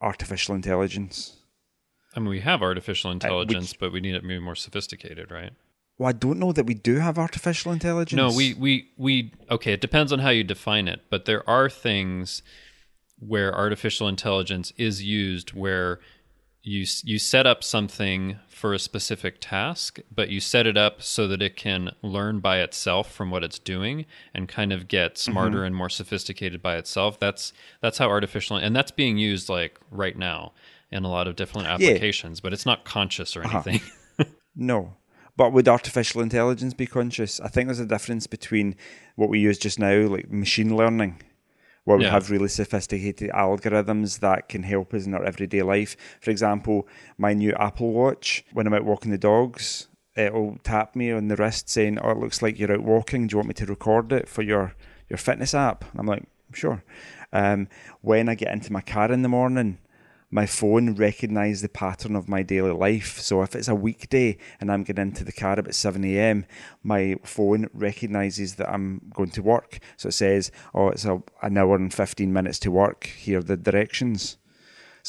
[0.00, 1.36] artificial intelligence.
[2.16, 5.30] i mean we have artificial Uh, intelligence but we need it to be more sophisticated
[5.30, 5.52] right
[5.98, 8.16] Well, I don't know that we do have artificial intelligence.
[8.16, 11.68] No, we we we okay, it depends on how you define it, but there are
[11.68, 12.42] things
[13.18, 15.98] where artificial intelligence is used where
[16.62, 21.26] you you set up something for a specific task, but you set it up so
[21.26, 25.32] that it can learn by itself from what it's doing and kind of get mm-hmm.
[25.32, 27.18] smarter and more sophisticated by itself.
[27.18, 30.52] That's that's how artificial and that's being used like right now
[30.92, 33.62] in a lot of different applications, but it's not conscious or uh-huh.
[33.66, 33.80] anything.
[34.60, 34.96] No.
[35.38, 37.38] But would artificial intelligence be conscious?
[37.38, 38.74] I think there's a difference between
[39.14, 41.22] what we use just now, like machine learning,
[41.84, 45.96] where we have really sophisticated algorithms that can help us in our everyday life.
[46.20, 49.86] For example, my new Apple Watch, when I'm out walking the dogs,
[50.16, 53.28] it'll tap me on the wrist saying, Oh, it looks like you're out walking.
[53.28, 54.74] Do you want me to record it for your,
[55.08, 55.84] your fitness app?
[55.92, 56.82] And I'm like, Sure.
[57.32, 57.68] Um,
[58.00, 59.78] when I get into my car in the morning,
[60.30, 63.18] my phone recognises the pattern of my daily life.
[63.20, 66.44] So if it's a weekday and I'm getting into the car about 7 a.m.,
[66.82, 69.78] my phone recognises that I'm going to work.
[69.96, 73.06] So it says, oh, it's a, an hour and 15 minutes to work.
[73.06, 74.36] Here are the directions.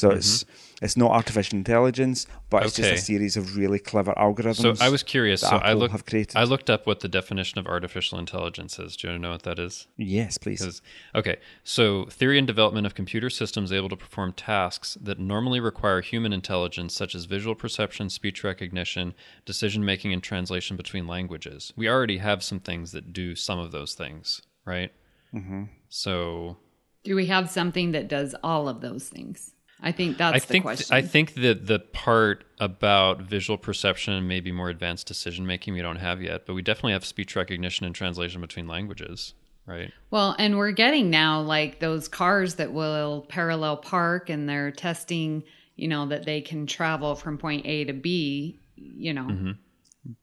[0.00, 0.44] So it's
[0.82, 2.82] it's not artificial intelligence, but it's Mm-hmm.
[2.84, 2.90] Okay.
[2.96, 4.78] just a series of really clever algorithms.
[4.78, 5.42] So I was curious.
[5.42, 5.92] that So I looked.
[5.92, 6.36] have created.
[6.36, 8.96] I looked up what the definition of artificial intelligence is.
[8.96, 9.86] Do you want to know what that is?
[9.98, 10.80] yes, please.
[11.14, 16.00] okay, so theory and development of computer systems able to perform tasks that normally require
[16.00, 19.12] human intelligence, such as visual perception, speech recognition,
[19.44, 21.72] decision making, and translation between languages.
[21.76, 24.92] We already have some things that do some of those things, right?
[25.34, 25.64] Mm-hmm.
[25.90, 26.56] So
[27.04, 29.54] Do we have something that does all of those things?
[29.82, 30.94] I think that's I the think question.
[30.94, 35.80] I think that the part about visual perception and maybe more advanced decision making we
[35.80, 39.34] don't have yet, but we definitely have speech recognition and translation between languages,
[39.66, 39.92] right?
[40.10, 45.42] well, and we're getting now like those cars that will parallel park and they're testing,
[45.76, 49.24] you know, that they can travel from point A to B, you know.
[49.24, 49.50] Mm-hmm.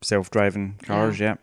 [0.01, 1.19] self-driving cars.
[1.19, 1.35] Yeah.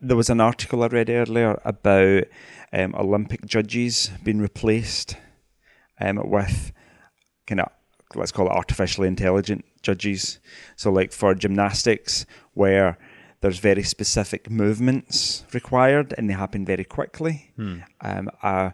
[0.00, 2.24] There was an article I read earlier about
[2.72, 5.16] um, Olympic judges being replaced
[6.00, 6.72] um, with
[7.46, 7.70] kind of
[8.14, 10.38] let's call it artificially intelligent judges.
[10.76, 12.24] So, like for gymnastics,
[12.54, 12.98] where
[13.40, 17.52] there's very specific movements required and they happen very quickly.
[17.58, 18.72] Um, a,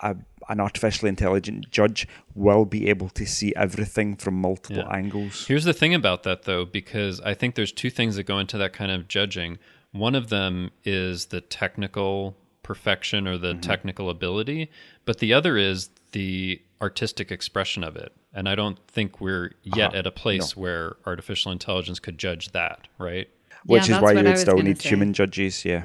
[0.00, 0.16] a,
[0.48, 4.96] an artificially intelligent judge will be able to see everything from multiple Yeah.
[4.96, 5.46] angles.
[5.46, 8.56] Here's the thing about that, though, because I think there's two things that go into
[8.58, 9.58] that kind of judging.
[9.92, 14.70] One of them is the technical perfection or the technical ability,
[15.04, 18.12] but the other is the artistic expression of it.
[18.32, 19.98] And I don't think we're yet Uh-huh.
[19.98, 23.28] at a place where artificial intelligence could judge that, right?
[23.66, 24.88] Which Yeah, is why you would still need say.
[24.90, 25.84] human judges, yeah.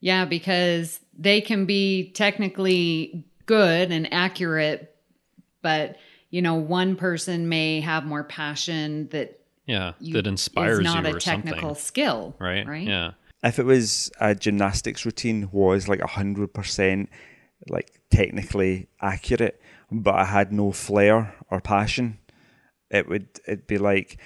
[0.00, 4.94] Yeah, because they can be technically good and accurate,
[5.62, 5.96] but
[6.30, 11.04] you know, one person may have more passion that Yeah, you, that inspires is not
[11.04, 12.66] you a or technical something, skill, right?
[12.66, 12.86] Right?
[12.86, 13.12] Yeah.
[13.42, 17.08] if it was a gymnastics routine was like a hundred percent
[17.68, 22.18] like technically accurate, but I had no flair or passion,
[22.90, 24.18] it would it'd be like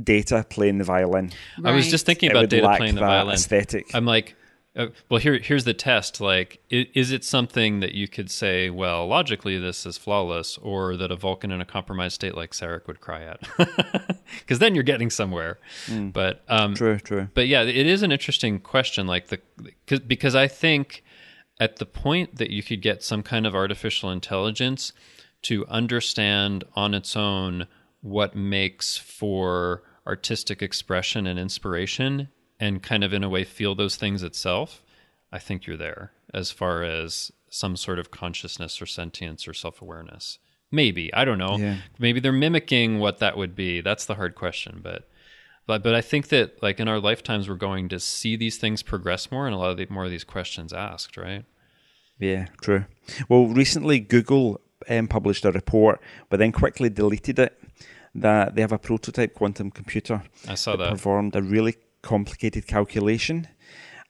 [0.00, 1.32] data playing the violin.
[1.64, 3.34] I was just thinking about data playing the violin.
[3.34, 3.90] aesthetic.
[3.94, 4.36] I'm like,
[4.76, 6.20] uh, well, here, here's the test.
[6.20, 10.96] Like, is, is it something that you could say, well, logically this is flawless, or
[10.96, 13.48] that a Vulcan in a compromised state like Sarek would cry at?
[14.38, 15.58] Because then you're getting somewhere.
[16.12, 17.28] But um, True, true.
[17.34, 19.08] but yeah, it is an interesting question.
[19.08, 19.40] Like the
[19.88, 21.02] cause, because I think
[21.60, 24.92] at the point that you could get some kind of artificial intelligence
[25.42, 27.66] to understand on its own
[28.00, 33.96] what makes for artistic expression and inspiration, and kind of in a way feel those
[33.96, 34.82] things itself,
[35.30, 39.82] I think you're there as far as some sort of consciousness or sentience or self
[39.82, 40.38] awareness.
[40.72, 41.56] Maybe I don't know.
[41.58, 41.76] Yeah.
[41.98, 43.80] Maybe they're mimicking what that would be.
[43.80, 45.08] That's the hard question, but
[45.70, 48.82] but but I think that like in our lifetimes we're going to see these things
[48.82, 51.44] progress more and a lot of the, more of these questions asked, right?
[52.18, 52.84] Yeah, true.
[53.28, 57.52] Well, recently Google um, published a report, but then quickly deleted it.
[58.14, 60.90] That they have a prototype quantum computer I saw that.
[60.90, 63.46] performed a really complicated calculation,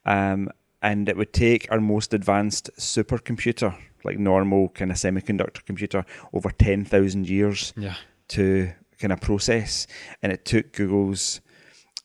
[0.06, 0.48] um,
[0.80, 6.50] and it would take our most advanced supercomputer, like normal kind of semiconductor computer, over
[6.50, 7.96] ten thousand years Yeah.
[8.28, 9.86] to kind of process,
[10.22, 11.40] and it took Google's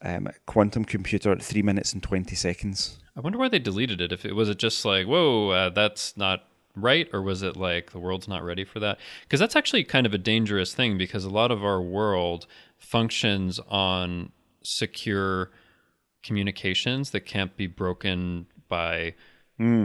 [0.05, 2.99] um, quantum computer at three minutes and twenty seconds.
[3.17, 4.11] I wonder why they deleted it.
[4.11, 6.43] If it was it just like, whoa, uh, that's not
[6.75, 8.97] right, or was it like the world's not ready for that?
[9.23, 12.45] Because that's actually kind of a dangerous thing because a lot of our world
[12.77, 14.31] functions on
[14.63, 15.51] secure
[16.23, 19.13] communications that can't be broken by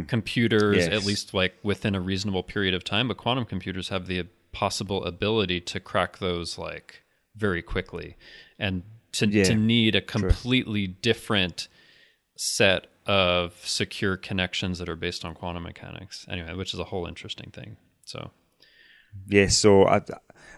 [0.09, 0.89] computers, Yes.
[0.89, 3.07] at least like within a reasonable period of time.
[3.09, 7.03] But quantum computers have the possible ability to crack those like
[7.37, 8.17] very quickly,
[8.59, 8.83] and
[9.13, 11.69] to Yeah, to need a completely different
[12.37, 16.27] set of secure connections that are based on quantum mechanics.
[16.29, 17.77] Anyway, which is a whole interesting thing.
[18.05, 18.31] So
[19.27, 19.49] yeah.
[19.49, 20.03] so I,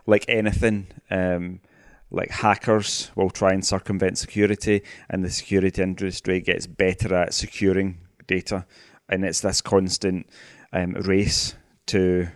[0.07, 1.61] like anything, um,
[2.11, 7.99] like hackers will try and circumvent security, and the security industry gets better at securing
[8.27, 8.67] data,
[9.09, 10.29] and it's this constant
[10.73, 11.55] um, race
[11.87, 12.29] to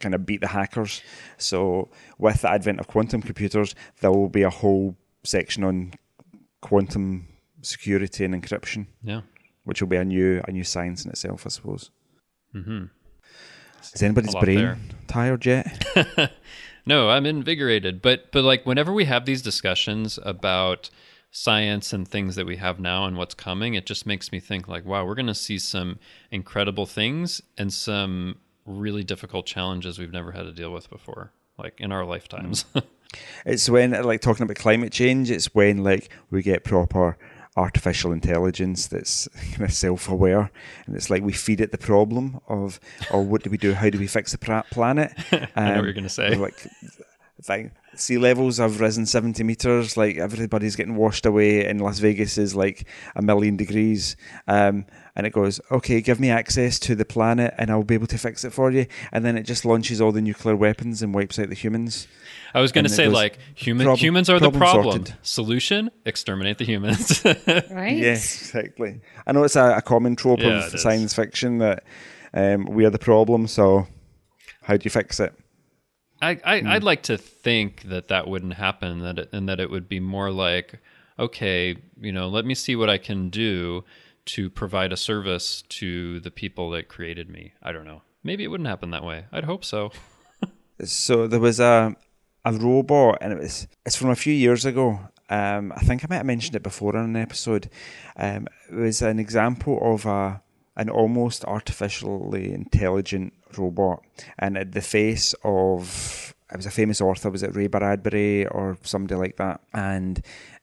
[0.00, 1.02] kind of beat the hackers.
[1.38, 1.88] So,
[2.18, 4.96] with the advent of quantum computers, there will be a whole
[5.28, 5.94] section on
[6.60, 7.28] quantum
[7.62, 9.22] security and encryption, yeah.
[9.64, 11.90] which will be a new a new science in itself, I suppose.
[12.54, 12.84] Mm-hmm.
[13.94, 14.78] Is anybody's brain there.
[15.06, 16.30] tired yet?
[16.88, 18.00] No, I'm invigorated.
[18.00, 20.88] But but like whenever we have these discussions about
[21.30, 24.66] science and things that we have now and what's coming, it just makes me think
[24.66, 25.98] like, wow, we're going to see some
[26.30, 31.78] incredible things and some really difficult challenges we've never had to deal with before, like
[31.78, 32.64] in our lifetimes.
[33.46, 35.30] It's when like talking about climate change.
[35.30, 37.16] It's when like we get proper
[37.56, 40.50] artificial intelligence that's kind of self-aware,
[40.86, 42.78] and it's like we feed it the problem of,
[43.10, 43.74] or what do we do?
[43.74, 45.12] How do we fix the planet?
[45.32, 46.34] I know what Um, you're gonna say.
[46.36, 46.66] Like
[47.42, 47.72] thing.
[47.94, 49.96] Sea levels have risen 70 meters.
[49.96, 52.86] Like everybody's getting washed away, and Las Vegas is like
[53.16, 54.16] a million degrees.
[54.46, 54.86] Um,
[55.16, 58.18] and it goes, okay, give me access to the planet, and I'll be able to
[58.18, 58.86] fix it for you.
[59.10, 62.06] And then it just launches all the nuclear weapons and wipes out the humans.
[62.54, 64.96] I was going to say goes, like human prob- humans are the problem problem.
[65.06, 65.14] sorted.
[65.22, 67.22] Solution: exterminate the humans.
[67.70, 67.96] Right?
[67.96, 69.00] Yes, exactly.
[69.26, 70.82] I know it's a, a common trope Yeah, of it is.
[70.82, 71.84] science fiction that
[72.34, 73.46] um, we are the problem.
[73.46, 73.86] So,
[74.62, 75.32] how do you fix it?
[76.20, 76.66] I, I Hmm.
[76.68, 79.00] I'd like to think that that wouldn't happen.
[79.00, 80.80] That it, and that it would be more like,
[81.18, 83.84] okay, you know, let me see what I can do
[84.26, 87.52] to provide a service to the people that created me.
[87.62, 88.02] I don't know.
[88.22, 89.24] Maybe it wouldn't happen that way.
[89.32, 89.90] I'd hope so.
[90.84, 91.96] So there was a
[92.44, 95.00] a robot, and it was it's from a few years ago.
[95.28, 97.68] Um, I think I might have mentioned it before on an episode.
[98.16, 100.40] Um, it was an example of a
[100.76, 104.02] an almost artificially intelligent robot,
[104.38, 107.30] and at the face of it was a famous author.
[107.30, 109.60] Was it Ray Bradbury or somebody like that?
[109.74, 110.20] And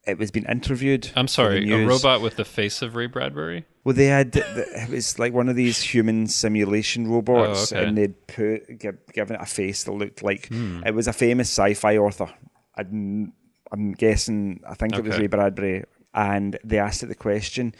[0.07, 1.09] it was being interviewed.
[1.15, 3.65] I'm sorry, a robot with the face of Ray Bradbury.
[3.83, 7.87] Well, they had it was like one of these human simulation robots, Oh, okay.
[7.87, 10.81] and they'd put give, given it a face that looked like Hmm.
[10.85, 12.29] it was a famous sci-fi author.
[12.77, 13.33] I'm,
[13.71, 14.61] I'm guessing.
[14.67, 15.83] I think it was Ray Bradbury,
[16.13, 17.73] and they asked it the question: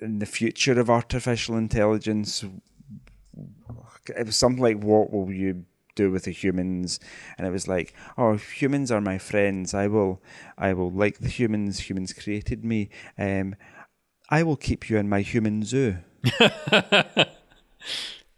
[0.00, 2.42] in the future of artificial intelligence,
[4.16, 5.64] it was something like, "What will you?"
[5.96, 7.00] do with the humans
[7.36, 10.22] and it was like oh humans are my friends i will
[10.56, 12.88] i will like the humans humans created me
[13.18, 13.56] um
[14.30, 15.96] I will keep you in my human zoo.
[16.22, 17.26] it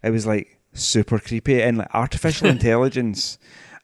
[0.03, 3.37] was like super creepy and like artificial intelligence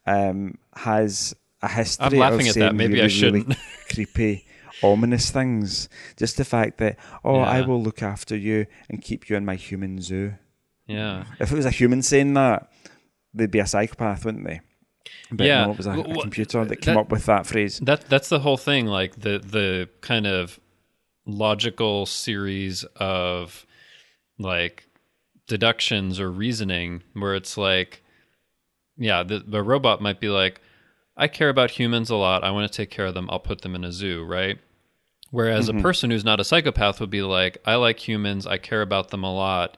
[0.08, 2.08] um, has a history.
[2.08, 2.60] I'm laughing of at that.
[2.62, 3.48] saying Maybe really, I shouldn't.
[3.48, 3.60] Really
[3.94, 4.46] creepy,
[4.82, 5.88] ominous things.
[6.18, 9.56] Just the fact that oh, I will look after you and keep you in my
[9.56, 10.34] human zoo.
[10.90, 11.26] Yeah.
[11.40, 12.72] If it was a human saying that,
[13.34, 14.62] they'd be a psychopath, wouldn't they?
[15.32, 15.66] But Yeah.
[15.66, 17.80] no, it was a, a computer that came that- up with that phrase.
[17.80, 18.88] That that's the whole thing.
[18.88, 20.60] Like the the kind of
[21.26, 23.66] logical series of
[24.40, 24.88] like
[25.48, 28.04] deductions or reasoning where it's like,
[28.98, 30.62] yeah, the, the robot might be like,
[31.16, 32.44] I care about humans a lot.
[32.44, 33.30] I want to take care of them.
[33.30, 34.58] I'll put them in a zoo, right?
[35.32, 35.82] Whereas a mm-hmm.
[35.82, 38.48] person who's not a psychopath would be like, I like humans.
[38.48, 39.78] I care about them a lot.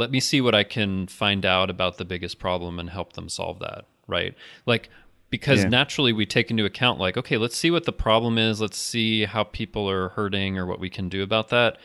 [0.00, 3.28] Let me see what I can find out about the biggest problem and help them
[3.28, 4.34] solve that, right?
[4.66, 4.88] Like,
[5.28, 5.68] because Yeah.
[5.68, 8.60] naturally we take into account, like, okay, let's see what the problem is.
[8.60, 11.78] Let's see how people are hurting or what we can do about that.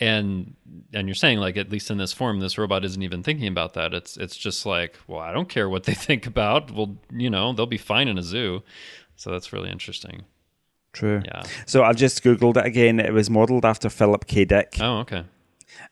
[0.00, 0.54] And
[0.94, 3.74] and you're saying like at least in this form, this robot isn't even thinking about
[3.74, 3.92] that.
[3.92, 6.70] It's it's just like, well, I don't care what they think about.
[6.70, 8.62] Well, you know, they'll be fine in a zoo.
[9.16, 10.22] So that's really interesting.
[10.92, 11.20] True.
[11.24, 11.42] Yeah.
[11.66, 12.98] So I've just googled it again.
[13.00, 14.44] It was modelled after Philip K.
[14.44, 14.76] Dick.
[14.80, 15.24] Oh, okay.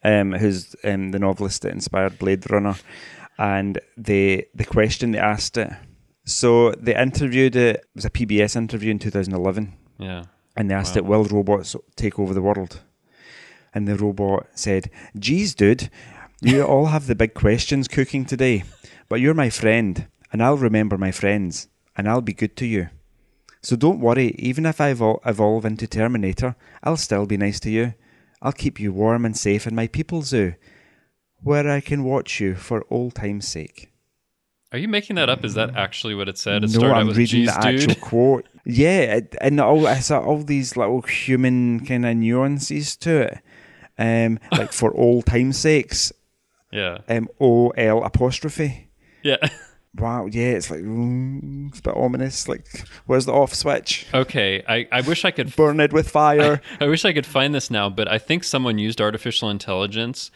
[0.02, 2.76] Um, who's um, the novelist that inspired Blade Runner,
[3.38, 5.70] and the the question they asked it.
[6.24, 7.76] So they interviewed it.
[7.76, 10.24] It was a PBS interview in 2011, Yeah.
[10.56, 10.98] and they asked Wow.
[11.02, 12.80] it, "Will robots take over the world?"
[13.74, 15.90] And the robot said, "Geez, dude,
[16.40, 18.64] you all have the big questions cooking today,
[19.08, 22.88] but you're my friend, and I'll remember my friends, and I'll be good to you."
[23.62, 26.54] So don't worry, even if I evol- evolve into Terminator,
[26.84, 27.94] I'll still be nice to you.
[28.43, 30.55] I'll keep you warm and safe in my people zoo,
[31.43, 33.91] where I can watch you for old time's sake.
[34.72, 35.45] Are you making that up?
[35.45, 36.64] Is that actually what it said?
[36.64, 38.47] It no, started I'm with reading "Geez, the actual quote.
[38.64, 43.39] Yeah, and all it's all these little human kind of nuances to it.
[43.99, 46.12] Um, like for old time's sakes,
[46.72, 46.99] Yeah.
[47.09, 48.91] M O L apostrophe.
[49.22, 49.37] Yeah.
[49.99, 52.49] Wow, yeah, it's like mm, it's a bit ominous.
[52.49, 52.66] Like,
[53.07, 54.07] where's the off switch?
[54.12, 54.62] Okay.
[54.68, 56.61] I, I wish I could Burn it with fire.
[56.80, 60.30] I wish I could find this now, but I think someone used artificial intelligence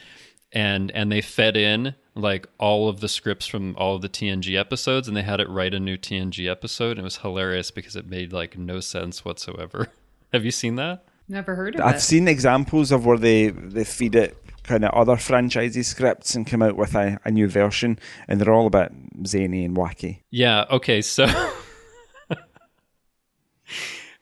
[0.53, 4.59] and and they fed in like all of the scripts from all of the TNG
[4.59, 7.97] episodes and they had it write a new TNG episode and it was hilarious because
[7.97, 9.89] it made like no sense whatsoever.
[10.33, 11.05] Have you seen that?
[11.29, 11.85] Never heard of it.
[11.85, 14.37] I've seen examples of where they, they feed it
[14.71, 17.99] kind of other franchises scripts and come out with a, a new version,
[18.29, 18.93] and they're all a bit
[19.27, 20.21] zany and wacky.
[20.31, 20.65] Yeah.
[20.71, 21.03] Okay.
[21.03, 21.25] So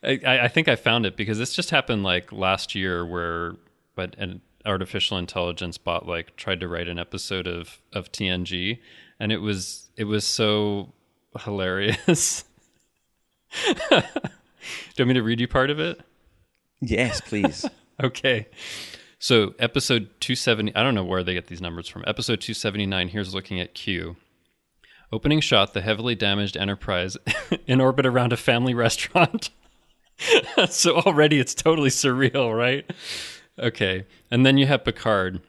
[0.02, 3.56] I, I think I found it because this just happened like last year, where
[3.94, 8.78] but an artificial intelligence bot like tried to write an episode of of TNG,
[9.20, 10.94] and it was it was so
[11.40, 12.44] hilarious.
[13.90, 14.02] Do you
[14.98, 16.00] want me to read you part of it?
[16.80, 17.66] Yes, please.
[18.00, 18.46] Okay.
[19.20, 22.04] So episode 270, I don't know where they get these numbers from.
[22.06, 24.16] Episode 279, here's looking at Q.
[25.10, 27.16] Opening shot, the heavily damaged Enterprise
[27.66, 29.50] in orbit around a family restaurant.
[30.68, 32.88] so already it's totally surreal, right?
[33.58, 34.06] Okay.
[34.30, 35.40] And then you have Picard.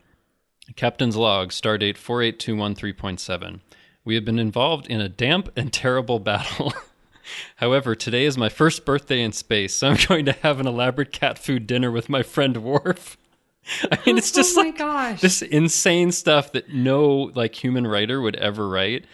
[0.75, 3.59] Captain's log, stardate 48213.7.
[4.03, 6.73] We have been involved in a damp and terrible battle.
[7.57, 11.11] However, today is my first birthday in space, so I'm going to have an elaborate
[11.11, 13.15] cat food dinner with my friend Worf.
[13.91, 15.21] I mean, it's just oh like gosh.
[15.21, 19.05] this insane stuff that no like human writer would ever write.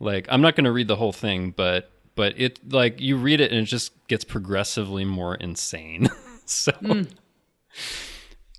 [0.00, 3.40] Like, I'm not going to read the whole thing, but but it like you read
[3.40, 6.08] it and it just gets progressively more insane.
[6.44, 6.72] so.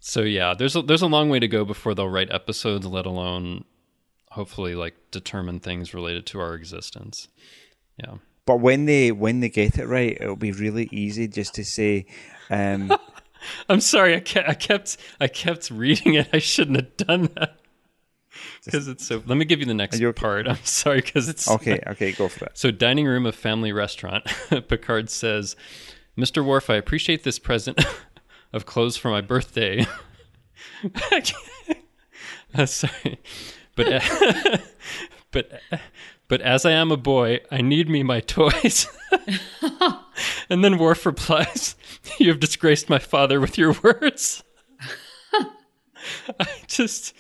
[0.06, 3.06] So yeah, there's a, there's a long way to go before they'll write episodes, let
[3.06, 3.64] alone
[4.32, 7.30] hopefully like determine things related to our existence.
[7.98, 8.16] Yeah.
[8.46, 12.06] But when they when they get it right, it'll be really easy just to say,
[12.50, 12.92] um,
[13.70, 16.30] I'm sorry, I kept, I kept I kept reading it.
[16.34, 17.60] I shouldn't have done that
[18.66, 19.22] because it's so.
[19.26, 20.20] Let me give you the next you okay?
[20.20, 20.48] part.
[20.50, 24.26] I'm sorry because it's "Okay, okay, go for it." So, dining room of family restaurant.
[24.68, 25.56] Picard says,
[26.18, 26.44] "Mr.
[26.44, 27.84] Worf, I appreciate this present
[28.54, 29.86] of clothes for my birthday."
[32.56, 33.20] Uh, sorry,
[33.76, 34.58] but uh,
[35.32, 35.78] but uh,
[36.28, 38.88] but as I am a boy, I need me my toys.
[40.50, 41.76] And then Worf replies,
[42.20, 44.44] "You have disgraced my father with your words."
[46.40, 47.14] I just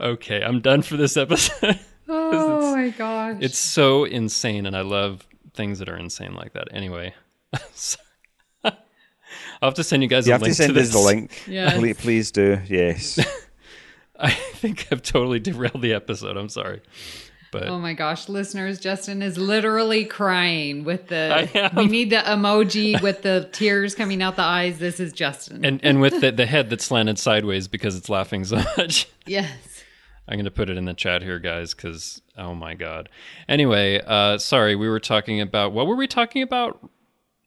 [0.00, 0.42] okay.
[0.42, 1.78] I'm done for this episode.
[2.08, 3.36] oh my gosh.
[3.40, 6.68] It's so insane, and I love things that are insane like that.
[6.72, 7.14] Anyway,
[7.74, 7.98] so-
[8.64, 10.98] I'll have to send you guys You a have to link send to us the
[10.98, 11.44] link.
[11.46, 11.78] Yes.
[11.78, 12.58] Please, please do.
[12.66, 13.18] Yes.
[14.18, 16.36] I think I've totally derailed the episode.
[16.36, 16.82] I'm sorry,
[17.54, 23.00] but Oh my gosh, listeners, Justin is literally crying with the we need the emoji
[23.00, 24.78] with the tears coming out the eyes.
[24.78, 25.64] This is Justin.
[25.64, 29.08] and and with the, the head that's slanted sideways because it's laughing so much.
[29.26, 29.50] yes.
[30.26, 33.08] I'm going to put it in the chat here, guys, because oh my god.
[33.48, 36.80] Anyway, uh, sorry, we were talking about what were we talking about?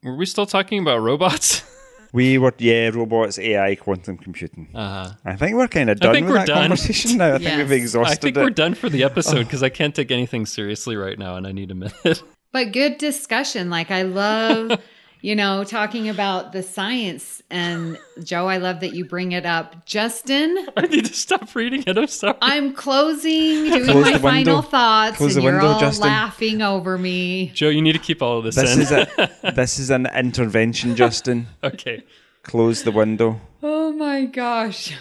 [0.04, 1.64] Were we still talking about robots?
[2.14, 4.70] we were, yeah, robots, AI, quantum computing.
[4.74, 5.14] Uh-huh.
[5.26, 6.70] I think we're kind of done think with we're that done.
[6.70, 7.36] conversation now.
[7.36, 8.18] I think we've exhausted it.
[8.18, 8.42] I think it.
[8.42, 11.52] we're done for the episode because I can't take anything seriously right now, and I
[11.52, 12.24] need a minute.
[12.54, 13.70] But good discussion.
[13.70, 14.80] Like I love,
[15.22, 19.86] you know, talking about the science and Joe, I love that you bring it up.
[19.86, 21.98] Justin, I need to stop reading it.
[21.98, 22.36] I'm sorry.
[22.42, 24.20] I'm closing, doing Close my the window.
[24.20, 26.08] final thoughts, Close and the you're window, all Justin.
[26.08, 27.52] laughing over me.
[27.54, 28.82] Joe, you need to keep all of this, This in.
[28.82, 31.48] is a this is an intervention, Justin.
[31.64, 32.04] okay,
[32.44, 33.40] Close the window.
[33.64, 34.96] Oh my gosh.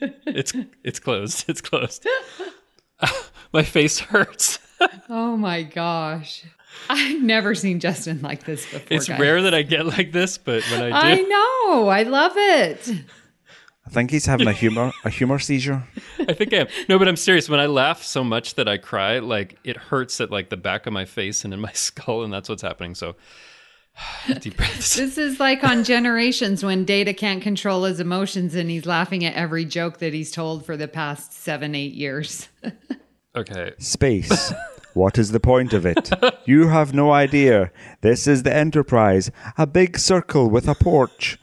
[0.00, 1.44] it's it's closed.
[1.48, 2.06] It's closed.
[3.52, 4.58] My face hurts.
[5.08, 6.44] Oh my gosh.
[6.88, 8.96] I've never seen Justin like this before.
[8.96, 9.18] It's guys.
[9.18, 11.88] rare that I get like this, but when I do, I know.
[11.88, 12.92] I love it.
[13.86, 15.82] I think he's having a humor a humor seizure.
[16.20, 16.66] I think I am.
[16.88, 17.48] No, but I'm serious.
[17.48, 20.86] When I laugh so much that I cry, like it hurts at like the back
[20.86, 22.94] of my face and in my skull, and that's what's happening.
[22.94, 23.16] So
[24.40, 24.96] deep breaths.
[24.96, 29.34] This is like on Generations when Data can't control his emotions and he's laughing at
[29.34, 32.48] every joke that he's told for the past seven, eight years.
[33.36, 33.72] Okay.
[33.78, 34.52] Space.
[34.94, 36.10] What is the point of it?
[36.46, 37.70] You have no idea.
[38.02, 41.38] This is the Enterprise, a big circle with a porch.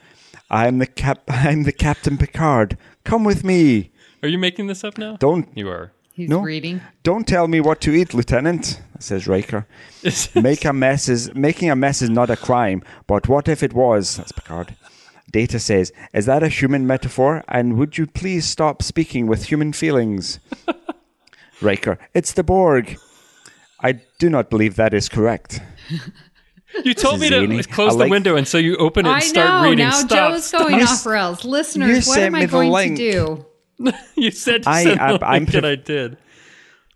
[0.50, 1.24] I'm the cap.
[1.28, 2.78] I'm the Captain Picard.
[3.04, 3.92] Come with me.
[4.22, 5.18] Are you making this up now?
[5.18, 5.92] Don't You are.
[6.14, 6.42] He's No.
[6.42, 6.82] reading.
[7.04, 8.80] don't tell me what to eat, Lieutenant.
[9.00, 9.66] Says Riker.
[10.36, 13.74] Make a mess is making a mess is not a crime, but what if it
[13.74, 14.18] was?
[14.18, 14.76] That's Picard.
[15.32, 17.44] Data says, "Is that a human metaphor?
[17.48, 20.40] And would you please stop speaking with human feelings?"
[21.62, 22.98] Riker, it's the Borg.
[23.82, 25.62] I do not believe that is correct.
[26.86, 27.62] You told me Zany.
[27.62, 29.70] to close I the like- window, and so you open it and I start know.
[29.70, 29.84] reading.
[29.86, 30.32] Now Stop.
[30.32, 30.62] Joe's stop.
[30.70, 31.44] going You off rails.
[31.44, 32.96] you Listeners, what sent am me I the going link.
[32.98, 33.92] to do?
[34.16, 36.18] you said to I- send I- the I'm link, and I did.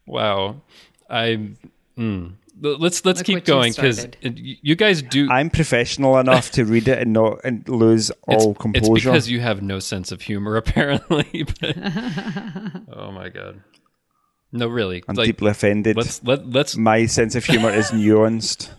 [0.07, 0.61] Wow.
[1.09, 1.49] I.
[1.97, 2.35] Mm.
[2.63, 4.39] L- Let's let's Look keep what you going because started.
[4.39, 5.27] you guys do.
[5.29, 8.93] I'm professional enough to read it and not and lose all it's, composure.
[8.93, 11.43] It's because you have no sense of humor, apparently.
[11.59, 11.77] but-
[12.95, 13.59] oh my god.
[14.55, 15.03] No, really.
[15.07, 15.97] I'm like, deeply offended.
[15.97, 18.71] let's let let's My sense of humor is nuanced.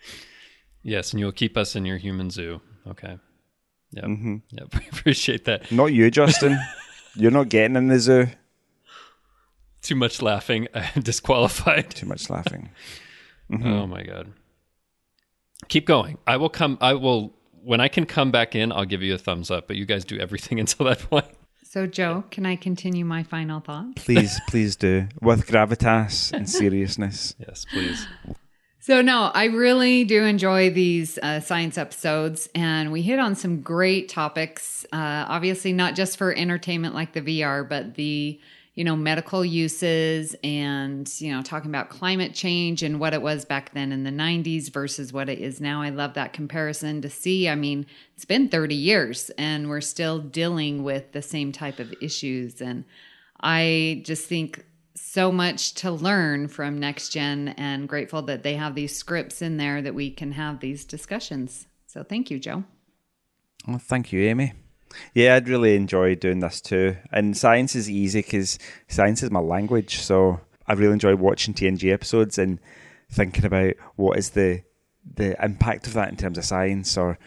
[0.82, 2.62] yes, and you'll keep us in your human zoo.
[2.88, 3.18] Okay.
[3.92, 4.04] Yep.
[4.04, 4.36] Mm-hmm.
[4.50, 4.68] Yep.
[4.74, 5.70] We appreciate that.
[5.70, 6.58] Not you, Justin.
[7.16, 8.28] You're not getting in the zoo.
[9.82, 10.68] Too much laughing.
[10.74, 11.90] I'm disqualified.
[11.90, 12.70] Too much laughing.
[13.52, 14.32] Oh my god.
[15.68, 16.16] Keep going.
[16.26, 16.78] I will come.
[16.80, 18.72] I will when I can come back in.
[18.72, 19.68] I'll give you a thumbs up.
[19.68, 21.26] But you guys do everything until that point.
[21.74, 23.96] So, Joe, can I continue my final thought?
[23.96, 25.08] Please, please do.
[25.20, 27.34] With gravitas and seriousness.
[27.40, 28.06] Yes, please.
[28.78, 33.60] So, no, I really do enjoy these uh, science episodes, and we hit on some
[33.60, 34.86] great topics.
[34.92, 38.38] Uh, obviously, not just for entertainment like the VR, but the
[38.74, 43.44] you know medical uses and you know talking about climate change and what it was
[43.44, 45.82] back then in the 90s versus what it is now.
[45.82, 47.48] I love that comparison to see.
[47.48, 51.94] I mean, it's been 30 years, and we're still dealing with the same type of
[52.00, 52.84] issues, and
[53.40, 54.64] I just think
[54.94, 59.56] so much to learn from Next Gen and grateful that they have these scripts in
[59.56, 61.66] there that we can have these discussions.
[61.86, 62.64] So thank you, Joe.
[63.66, 64.52] Well, thank you, Amy.
[65.14, 66.96] Yeah, I'd really enjoy doing this too.
[67.12, 69.98] And science is easy because science is my language.
[69.98, 72.58] So I really enjoy watching TNG episodes and
[73.10, 74.62] thinking about what is the
[75.16, 77.18] the impact of that in terms of science or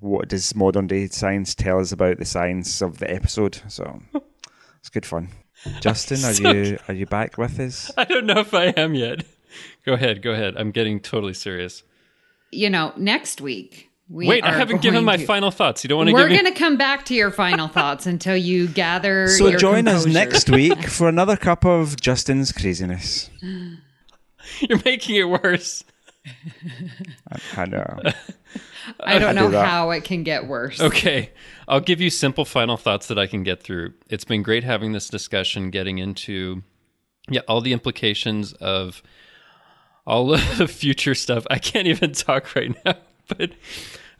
[0.00, 3.60] what does modern day science tell us about the science of the episode.
[3.68, 4.00] So
[4.80, 5.28] it's good fun.
[5.80, 7.90] Justin, are So- you are you back with us?
[7.98, 9.24] I don't know if I am yet.
[9.84, 10.54] Go ahead, go ahead.
[10.56, 11.82] I'm getting totally serious.
[12.52, 15.82] You know, next week we Wait, I haven't given going my to- final thoughts.
[15.82, 18.06] You don't want to We're give me going to come back to your final thoughts
[18.06, 19.26] until you gather.
[19.36, 23.30] So your join us next week for another cup of Justin's craziness.
[24.60, 25.82] You're making it worse.
[27.56, 28.00] I know.
[29.00, 29.66] I don't I know that.
[29.66, 30.80] how it can get worse.
[30.80, 31.32] Okay.
[31.68, 33.94] I'll give you simple final thoughts that I can get through.
[34.08, 36.62] It's been great having this discussion, getting into
[37.28, 39.02] yeah, all the implications of
[40.06, 41.44] all of the future stuff.
[41.50, 42.94] I can't even talk right now,
[43.38, 43.52] but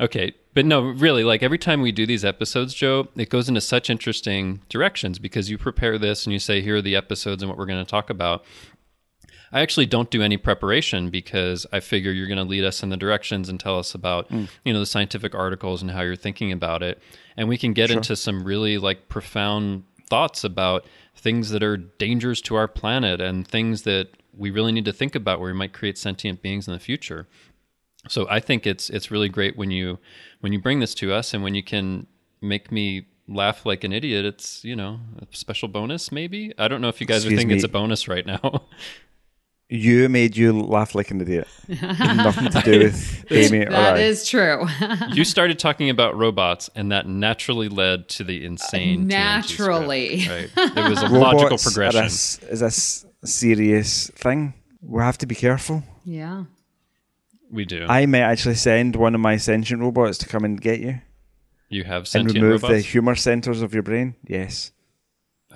[0.00, 0.34] okay.
[0.54, 3.90] But no, really, like every time we do these episodes, Joe, it goes into such
[3.90, 7.58] interesting directions because you prepare this and you say, here are the episodes and what
[7.58, 8.44] we're going to talk about.
[9.52, 12.88] I actually don't do any preparation because I figure you're going to lead us in
[12.88, 14.48] the directions and tell us about, mm.
[14.64, 17.00] you know, the scientific articles and how you're thinking about it.
[17.36, 22.40] And we can get into some really like profound thoughts about things that are dangers
[22.42, 25.72] to our planet and things that we really need to think about where we might
[25.72, 27.26] create sentient beings in the future.
[28.08, 29.98] So I think it's it's really great when you
[30.40, 32.06] when you bring this to us and when you can
[32.40, 34.24] make me laugh like an idiot.
[34.24, 36.52] It's you know a special bonus maybe.
[36.58, 38.62] I don't know if you guys are Excuse thinking it's a bonus right now.
[39.68, 41.48] You made you laugh like an idiot.
[41.68, 43.98] Nothing to do with Amy or That I.
[43.98, 44.64] is true.
[45.12, 49.08] you started talking about robots, and that naturally led to the insane.
[49.08, 50.28] TNG script, Naturally.
[50.28, 50.50] right?
[50.56, 52.00] It was a logical Robots are progression.
[52.02, 54.54] a s- is a s- serious thing.
[54.82, 55.82] We have to be careful.
[56.04, 56.44] yeah.
[57.50, 57.86] We do.
[57.88, 61.00] I may actually send one of my sentient robots to come and get you
[61.68, 64.14] you have and sentient remove the humor centers of your brain.
[64.26, 64.72] Yes,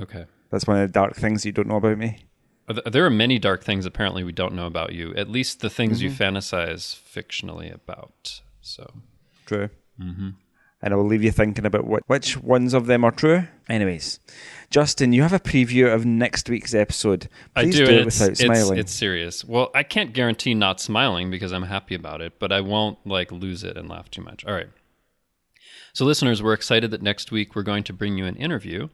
[0.01, 0.27] okay.
[0.51, 2.25] that's one of the dark things you don't know about me.
[2.69, 5.15] Are th- There are many dark things apparently we don't know about you.
[5.15, 6.23] At least the things you Mm-hmm.
[6.37, 8.41] fantasize fictionally about.
[8.61, 8.93] So
[9.47, 9.71] True.
[10.01, 10.31] Mm-hmm.
[10.83, 13.45] And I will leave you thinking about what, which ones of them are true.
[13.71, 14.19] Anyways,
[14.69, 17.29] Justin, you have a preview of next week's episode.
[17.55, 18.79] I do, do, it it's, without it's, smiling.
[18.79, 19.45] it's serious.
[19.45, 23.31] Well, I can't guarantee not smiling because I'm happy about it, but I won't like
[23.31, 24.45] lose it and laugh too much.
[24.45, 24.69] All right.
[25.93, 28.89] So, listeners, we're excited that next week we're going to bring you an interview,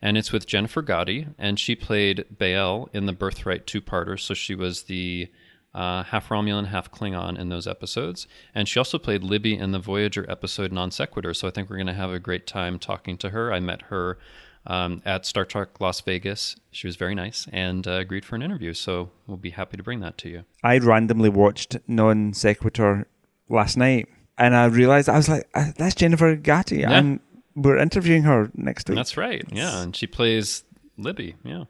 [0.00, 4.18] and it's with Jennifer Gatti, and she played Bael in the Birthright two-parter.
[4.18, 5.28] So she was the
[5.74, 9.78] uh, half Romulan, half Klingon in those episodes, and she also played Libby in the
[9.78, 11.34] Voyager episode Non Sequitur.
[11.34, 13.52] So I think we're going to have a great time talking to her.
[13.52, 14.18] I met her
[14.66, 16.56] um, at Star Trek Las Vegas.
[16.70, 18.74] She was very nice and uh, agreed for an interview.
[18.74, 20.44] So we'll be happy to bring that to you.
[20.62, 23.06] I randomly watched Non Sequitur
[23.48, 24.08] last night,
[24.38, 27.20] and I realized I was like, "Uh, "That's Jennifer Gatti," and
[27.54, 28.96] we're interviewing her next week.
[28.96, 29.44] That's right.
[29.50, 30.64] Yeah, and she plays
[30.96, 31.36] Libby.
[31.44, 31.64] Yeah,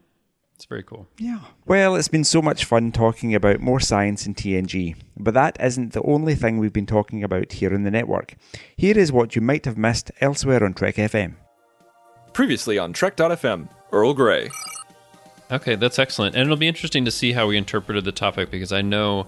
[0.55, 1.07] it's very cool.
[1.17, 1.39] Yeah.
[1.65, 5.93] Well, it's been so much fun talking about more science in TNG, but that isn't
[5.93, 8.35] the only thing we've been talking about here in the network.
[8.77, 11.35] Here is what you might have missed elsewhere on Trek FM.
[12.33, 14.49] Previously on Trek.fm, Earl Grey.
[15.51, 16.35] Okay, that's excellent.
[16.35, 19.27] And it'll be interesting to see how we interpreted the topic because I know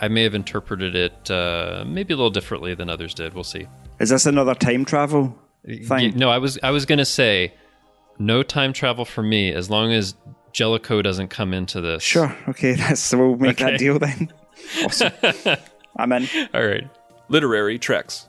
[0.00, 3.34] I may have interpreted it uh, maybe a little differently than others did.
[3.34, 3.66] We'll see.
[3.98, 6.16] Is this another time travel thing?
[6.16, 7.52] No, I was I was gonna say
[8.18, 10.14] no time travel for me as long as
[10.52, 12.02] Jellicoe doesn't come into this.
[12.02, 12.34] Sure.
[12.48, 13.72] Okay, that's we'll make Okay.
[13.72, 14.32] that deal then.
[14.84, 15.12] Awesome.
[15.96, 16.28] I'm in.
[16.52, 16.86] All right.
[17.28, 18.26] Literary Treks.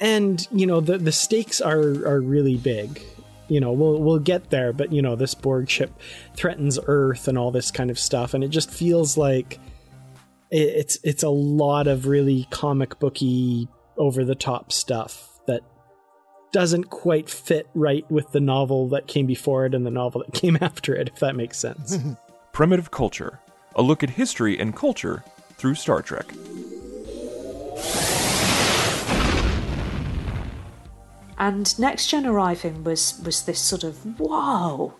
[0.00, 3.02] and you know the the stakes are are really big
[3.48, 5.90] you know we'll we'll get there but you know this borg ship
[6.34, 9.58] threatens earth and all this kind of stuff and it just feels like
[10.50, 15.62] it, it's it's a lot of really comic booky over the top stuff that
[16.52, 20.32] doesn't quite fit right with the novel that came before it and the novel that
[20.40, 21.98] came after it if that makes sense
[22.52, 23.38] Primitive Culture.
[23.74, 25.22] A look at history and culture
[25.58, 26.32] through Star Trek.
[31.38, 34.94] And Next Gen arriving was was this sort of wow,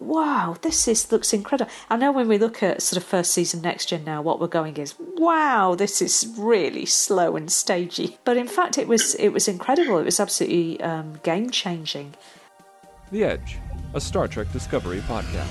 [0.00, 1.70] wow, this is looks incredible.
[1.88, 4.48] I know when we look at sort of first season Next Gen now, what we're
[4.48, 8.18] going is wow, this is really slow and stagey.
[8.24, 9.98] But in fact, it was it was incredible.
[9.98, 12.14] It was absolutely um, game changing.
[13.10, 13.58] The Edge,
[13.94, 15.46] a Star Trek Discovery podcast.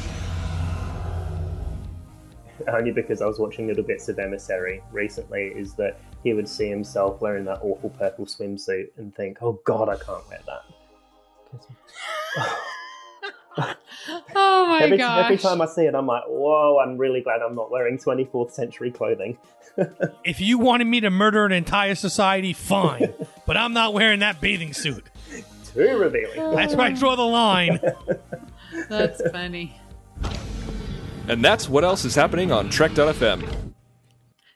[2.68, 6.70] only because I was watching little bits of Emissary recently, is that he would see
[6.70, 10.64] himself wearing that awful purple swimsuit and think, "Oh God, I can't wear that."
[13.58, 15.26] Oh every, gosh.
[15.26, 16.80] every time I see it, I'm like, whoa!
[16.80, 19.38] I'm really glad I'm not wearing 24th century clothing.
[20.26, 23.14] If you wanted me to murder an entire society, fine.
[23.46, 25.06] but I'm not wearing that bathing suit.
[25.74, 26.54] Too revealing.
[26.54, 27.80] That's where I draw the line.
[28.90, 29.80] That's funny.
[31.30, 33.74] And that's what else is happening on Trek.fm.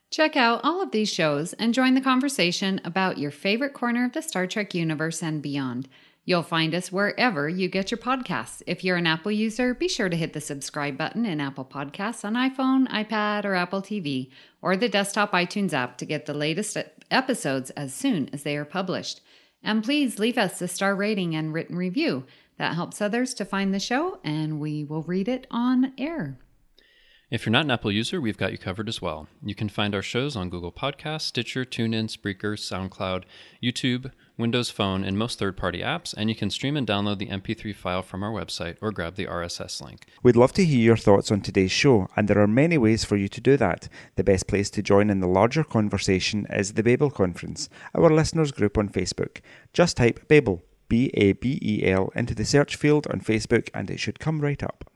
[0.10, 4.14] Check out all of these shows and join the conversation about your favorite corner of
[4.14, 5.88] the Star Trek universe and beyond.
[6.26, 8.62] You'll find us wherever you get your podcasts.
[8.66, 12.24] If you're an Apple user, be sure to hit the subscribe button in Apple Podcasts
[12.24, 14.30] on iPhone, iPad, or Apple TV,
[14.62, 16.78] or the desktop iTunes app to get the latest
[17.12, 19.20] episodes as soon as they are published.
[19.62, 22.26] And please leave us a star rating and written review.
[22.58, 26.38] That helps others to find the show, and we will read it on air.
[27.30, 29.28] If you're not an Apple user, we've got you covered as well.
[29.44, 33.24] You can find our shows on Google Podcasts, Stitcher, TuneIn, Spreaker, SoundCloud,
[33.62, 37.28] YouTube, Windows Phone, and most third party apps, and you can stream and download the
[37.28, 40.08] MP3 file from our website or grab the RSS link.
[40.24, 43.16] We'd love to hear your thoughts on today's show, and there are many ways for
[43.16, 43.90] you to do that.
[44.16, 48.52] The best place to join in the larger conversation is the Babel Conference, our listeners
[48.52, 49.42] group on Facebook.
[49.72, 53.92] Just type Babel, B A B E L, into the search field on Facebook, and
[53.92, 54.90] it should come right up.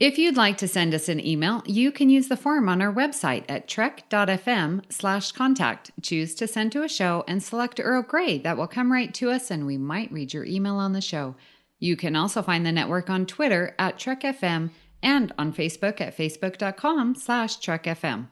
[0.00, 2.90] If you'd like to send us an email, you can use the form on our
[2.90, 5.90] website at trek.fm slash contact.
[6.00, 8.38] Choose to send to a show and select Earl Grey.
[8.38, 11.36] That will come right to us and we might read your email on the show.
[11.78, 14.70] You can also find the network on Twitter at TrekFM
[15.02, 18.28] and on Facebook at facebook.com slash TrekFM.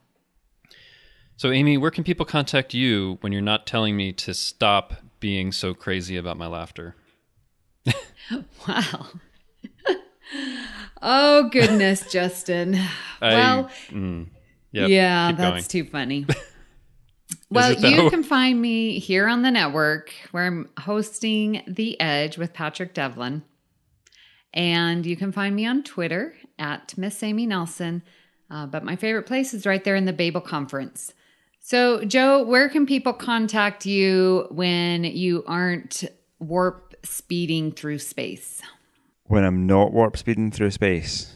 [1.36, 5.52] So, Amy, where can people contact you when you're not telling me to stop being
[5.52, 6.96] so crazy about my laughter?
[8.66, 9.08] Wow.
[11.02, 12.78] Oh, goodness, Justin.
[13.20, 14.26] well, mm,
[14.72, 15.84] yep, yeah, that's going.
[15.84, 16.26] too funny.
[17.50, 22.52] well, you can find me here on the network where I'm hosting The Edge with
[22.52, 23.42] Patrick Devlin.
[24.54, 28.02] And you can find me on Twitter at Miss Amy Nelson.
[28.50, 31.12] Uh, but my favorite place is right there in the Babel Conference.
[31.60, 36.04] So, Joe, where can people contact you when you aren't
[36.38, 38.62] warp speeding through space?
[39.28, 41.34] When I'm not warp speeding through space.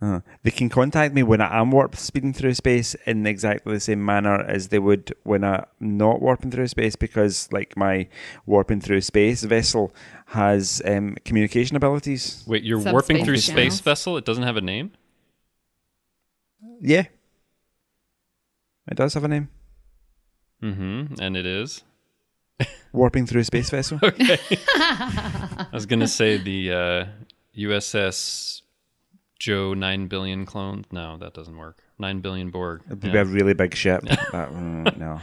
[0.00, 3.78] Uh, they can contact me when I am warp speeding through space in exactly the
[3.78, 8.08] same manner as they would when I'm not warping through space because, like, my
[8.44, 9.94] warping through space vessel
[10.26, 12.42] has um, communication abilities.
[12.48, 13.74] Wait, you're Subspace warping through channels?
[13.74, 14.16] space vessel?
[14.16, 14.90] It doesn't have a name?
[16.80, 17.04] Yeah.
[18.90, 19.50] It does have a name.
[20.60, 21.14] Mm-hmm.
[21.20, 21.84] And it is?
[22.92, 23.98] Warping through a space vessel.
[24.04, 24.38] Okay.
[24.74, 27.04] I was going to say the uh,
[27.56, 28.62] USS
[29.38, 30.84] Joe 9 billion clone.
[30.92, 31.82] No, that doesn't work.
[31.98, 32.82] 9 billion Borg.
[32.86, 33.22] It'd be Yeah.
[33.22, 34.02] a really big ship.
[34.32, 35.20] That, mm, no.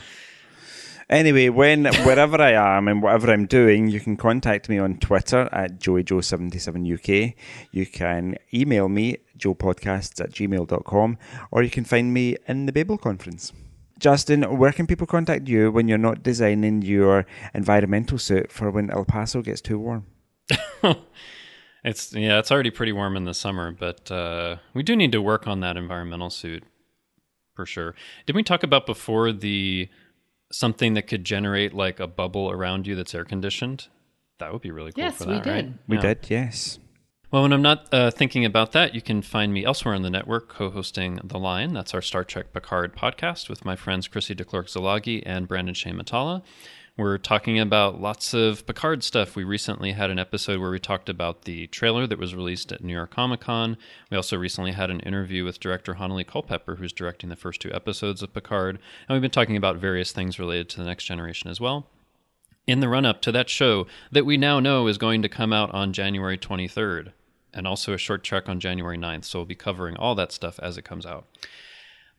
[1.09, 5.49] Anyway, when wherever I am and whatever I'm doing, you can contact me on Twitter
[5.51, 7.33] at joeyjoe77uk.
[7.71, 11.17] You can email me, joepodcasts at gmail.com,
[11.49, 13.51] or you can find me in the Babel conference.
[13.99, 18.89] Justin, where can people contact you when you're not designing your environmental suit for when
[18.89, 20.05] El Paso gets too warm?
[21.81, 25.21] It's yeah, it's already pretty warm in the summer, but uh, we do need to
[25.21, 26.63] work on that environmental suit
[27.55, 27.95] for sure.
[28.25, 29.87] Did we talk about before the
[30.51, 33.87] something that could generate like a bubble around you that's air conditioned?
[34.39, 35.05] That would be really cool.
[35.05, 35.65] Yes, for we that, right?
[35.67, 35.79] did.
[35.87, 36.01] We Yeah.
[36.01, 36.79] did, yes.
[37.31, 40.09] Well, when I'm not uh, thinking about that, you can find me elsewhere on the
[40.09, 41.73] network co-hosting The Line.
[41.73, 46.41] That's our Star Trek Picard podcast with my friends Chrissy DeClerc-Zalagi and Brandon Shea Matala.
[46.97, 49.35] We're talking about lots of Picard stuff.
[49.35, 52.83] We recently had an episode where we talked about the trailer that was released at
[52.83, 53.77] New York Comic Con.
[54.09, 57.71] We also recently had an interview with director Hanelle Culpepper, who's directing the first two
[57.71, 58.79] episodes of Picard.
[59.07, 61.85] And we've been talking about various things related to the next generation as well
[62.65, 65.53] in the run up to that show that we now know is going to come
[65.53, 67.11] out on January 23rd
[67.53, 69.25] and also a short trek on January 9th.
[69.25, 71.25] So we'll be covering all that stuff as it comes out.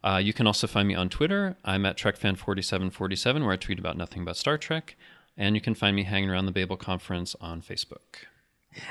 [0.02, 1.56] Uh, you can also find me on Twitter.
[1.64, 4.96] I'm at TrekFan4747, where I tweet about nothing but Star Trek.
[5.36, 8.26] And you can find me hanging around the Babel Conference on Facebook.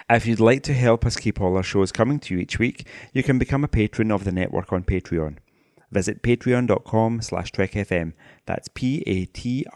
[0.09, 2.85] If you'd like to help us keep all our shows coming to you each week,
[3.13, 5.37] you can become a patron of the network on Patreon.
[5.91, 8.13] Visit patreon.com slash trekfm.
[8.45, 9.71] That's P-A-T-R-E-O-N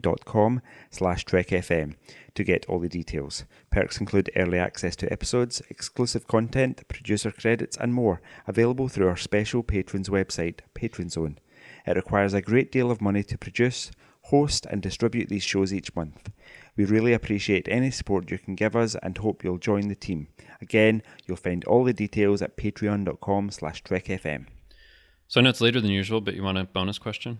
[0.00, 0.60] dot com
[0.90, 1.94] slash trekfm
[2.34, 3.44] to get all the details.
[3.70, 9.16] Perks include early access to episodes, exclusive content, producer credits, and more, available through our
[9.16, 11.38] special patrons website, Patronzone.
[11.86, 13.90] It requires a great deal of money to produce,
[14.24, 16.30] host, and distribute these shows each month.
[16.76, 20.28] We really appreciate any support you can give us and hope you'll join the team.
[20.60, 24.46] Again, you'll find all the details at patreon.com slash trekfm.
[25.28, 27.38] So I know it's later than usual, but you want a bonus question?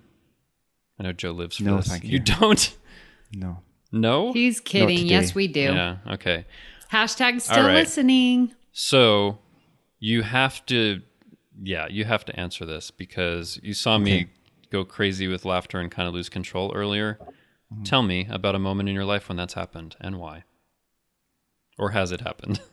[0.98, 1.88] I know Joe lives for No, this.
[1.88, 2.18] thank You you.
[2.20, 2.76] don't?
[3.32, 3.58] No.
[3.90, 4.32] No?
[4.32, 5.06] He's kidding.
[5.06, 5.60] Yes, we do.
[5.60, 6.44] Yeah, okay.
[6.92, 7.74] Hashtag still All right.
[7.74, 8.54] listening.
[8.72, 9.38] So
[10.00, 11.02] You have to,
[11.62, 14.26] yeah, you have to answer this because you saw me
[14.70, 17.18] go crazy with laughter and kind of lose control earlier.
[17.72, 17.82] Mm-hmm.
[17.84, 20.44] Tell me about a moment in your life when that's happened and why.
[21.78, 22.60] Or has it happened?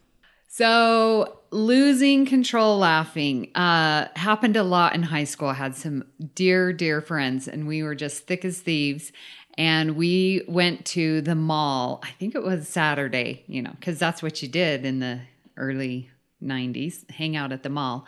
[0.57, 5.49] So losing control laughing uh, happened a lot in high school.
[5.49, 9.11] I had some dear, dear friends, and we were just thick as thieves.
[9.57, 11.99] And we went to the mall.
[12.05, 15.19] I think it was Saturday, you know, because that's what you did in the
[15.57, 16.09] early
[16.41, 18.05] 90s hang out at the mall.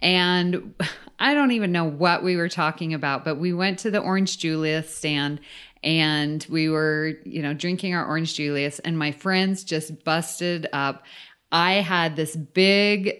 [0.00, 0.74] And
[1.20, 4.38] I don't even know what we were talking about, but we went to the Orange
[4.38, 5.38] Julius stand
[5.84, 11.04] and we were, you know, drinking our Orange Julius, and my friends just busted up.
[11.54, 13.14] I had this big,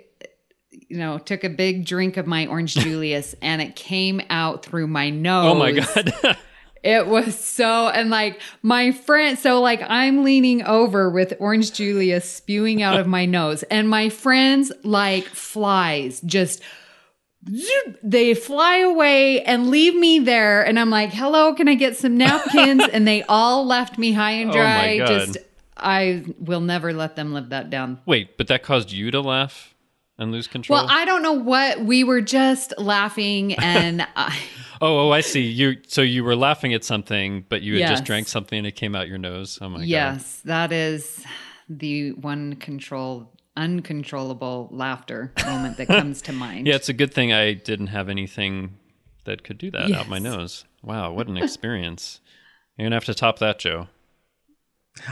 [0.70, 4.88] you know, took a big drink of my Orange Julius and it came out through
[4.88, 5.52] my nose.
[5.52, 6.36] oh my God.
[6.82, 12.30] It was so, and like my friend, so like I'm leaning over with Orange Julius
[12.30, 16.60] spewing out of my nose, and my friends, like flies, just
[18.02, 20.62] they fly away and leave me there.
[20.62, 22.82] And I'm like, hello, can I get some napkins?
[22.92, 24.98] and they all left me high and Oh my dry.
[24.98, 25.06] God.
[25.08, 25.38] Just,
[25.76, 28.00] I will never let them live that down.
[28.06, 29.74] Wait, but that caused you to laugh
[30.18, 30.78] and lose control?
[30.78, 34.38] Well, I don't know what we were just laughing, and I,
[34.80, 35.42] oh, oh, I see.
[35.42, 38.76] You so you were laughing at something, but you had just drank something and it
[38.76, 39.58] came out your nose.
[39.60, 39.86] Oh my god.
[39.86, 41.24] yes, that is
[41.68, 46.66] the one control uncontrollable laughter moment that comes to mind.
[46.66, 48.78] Yeah, it's a good thing I didn't have anything
[49.24, 50.64] that could do that out my nose.
[50.82, 52.20] Wow, what an experience.
[52.76, 53.88] You're gonna have to top that, Joe.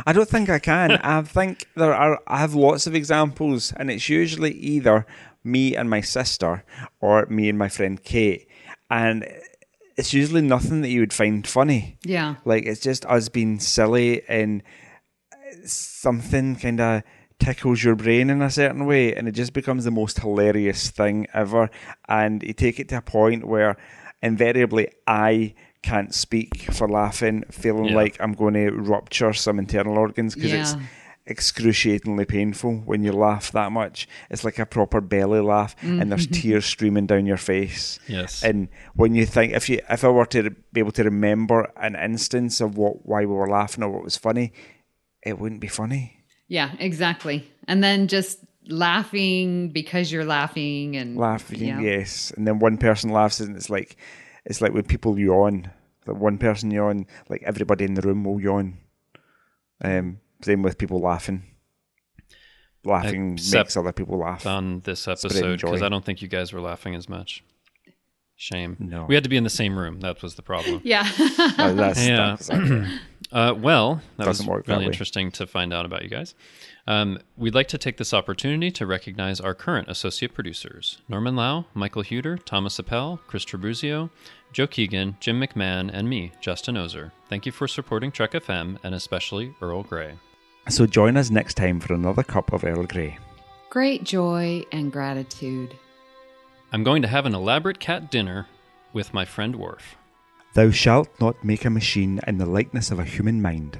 [0.06, 0.92] I don't think I can.
[1.02, 2.20] I think there are.
[2.26, 5.06] I have lots of examples, and it's usually either
[5.44, 6.64] me and my sister
[7.00, 8.48] or me and my friend Kate,
[8.90, 9.26] and
[9.96, 11.98] it's usually nothing that you would find funny.
[12.04, 12.36] Yeah.
[12.44, 14.62] Like it's just us being silly and
[15.64, 17.02] something kind of
[17.38, 21.26] tickles your brain in a certain way, and it just becomes the most hilarious thing
[21.34, 21.70] ever.
[22.08, 23.76] And you take it to a point where
[24.22, 27.96] invariably I can't speak for laughing, feeling Yeah.
[27.96, 30.76] like I'm going to rupture some internal organs because it's
[31.26, 34.08] excruciatingly painful when you laugh that much.
[34.30, 36.40] It's like a proper belly laugh, and there's mm-hmm.
[36.40, 37.98] tears streaming down your face.
[38.08, 38.42] Yes.
[38.42, 41.94] And when you think, if you, if I were to be able to remember an
[41.94, 44.52] instance of what why we were laughing or what was funny,
[45.22, 46.24] it wouldn't be funny.
[46.48, 47.50] Yeah, exactly.
[47.68, 48.38] And then just
[48.68, 51.80] laughing because you're laughing and Laughing, yeah.
[51.80, 53.96] yes, and then one person laughs, and it's like
[54.44, 55.70] it's like when people yawn.
[56.04, 58.78] That one person yawn, like everybody in the room will yawn.
[59.84, 61.44] Um, same with people laughing.
[62.84, 64.44] Laughing Except makes other people laugh.
[64.44, 65.82] on this episode because.
[65.82, 67.44] I don't think you guys were laughing as much.
[68.34, 68.76] Shame.
[68.80, 69.04] No.
[69.04, 70.00] We had to be in the same room.
[70.00, 70.80] That was the problem.
[70.84, 71.08] Yeah.
[71.38, 72.16] Uh, that's, Yeah.
[72.36, 72.88] that's okay.
[73.30, 74.86] Uh, well, that Doesn't was work really way.
[74.92, 76.34] interesting to find out about you guys.
[76.86, 81.66] Um, we'd like to take this opportunity to recognize our current associate producers Norman Lao,
[81.74, 84.10] Michael Hueter, Thomas Appel, Chris Tribuzio,
[84.52, 87.12] Joe Keegan, Jim McMahon, and me, Justin Oser.
[87.28, 90.14] Thank you for supporting Trek FM and especially Earl Grey.
[90.68, 93.18] So join us next time for another cup of Earl Grey.
[93.70, 95.76] Great joy and gratitude.
[96.72, 98.48] I'm going to have an elaborate cat dinner
[98.92, 99.96] with my friend Worf.
[100.54, 103.78] Thou shalt not make a machine in the likeness of a human mind.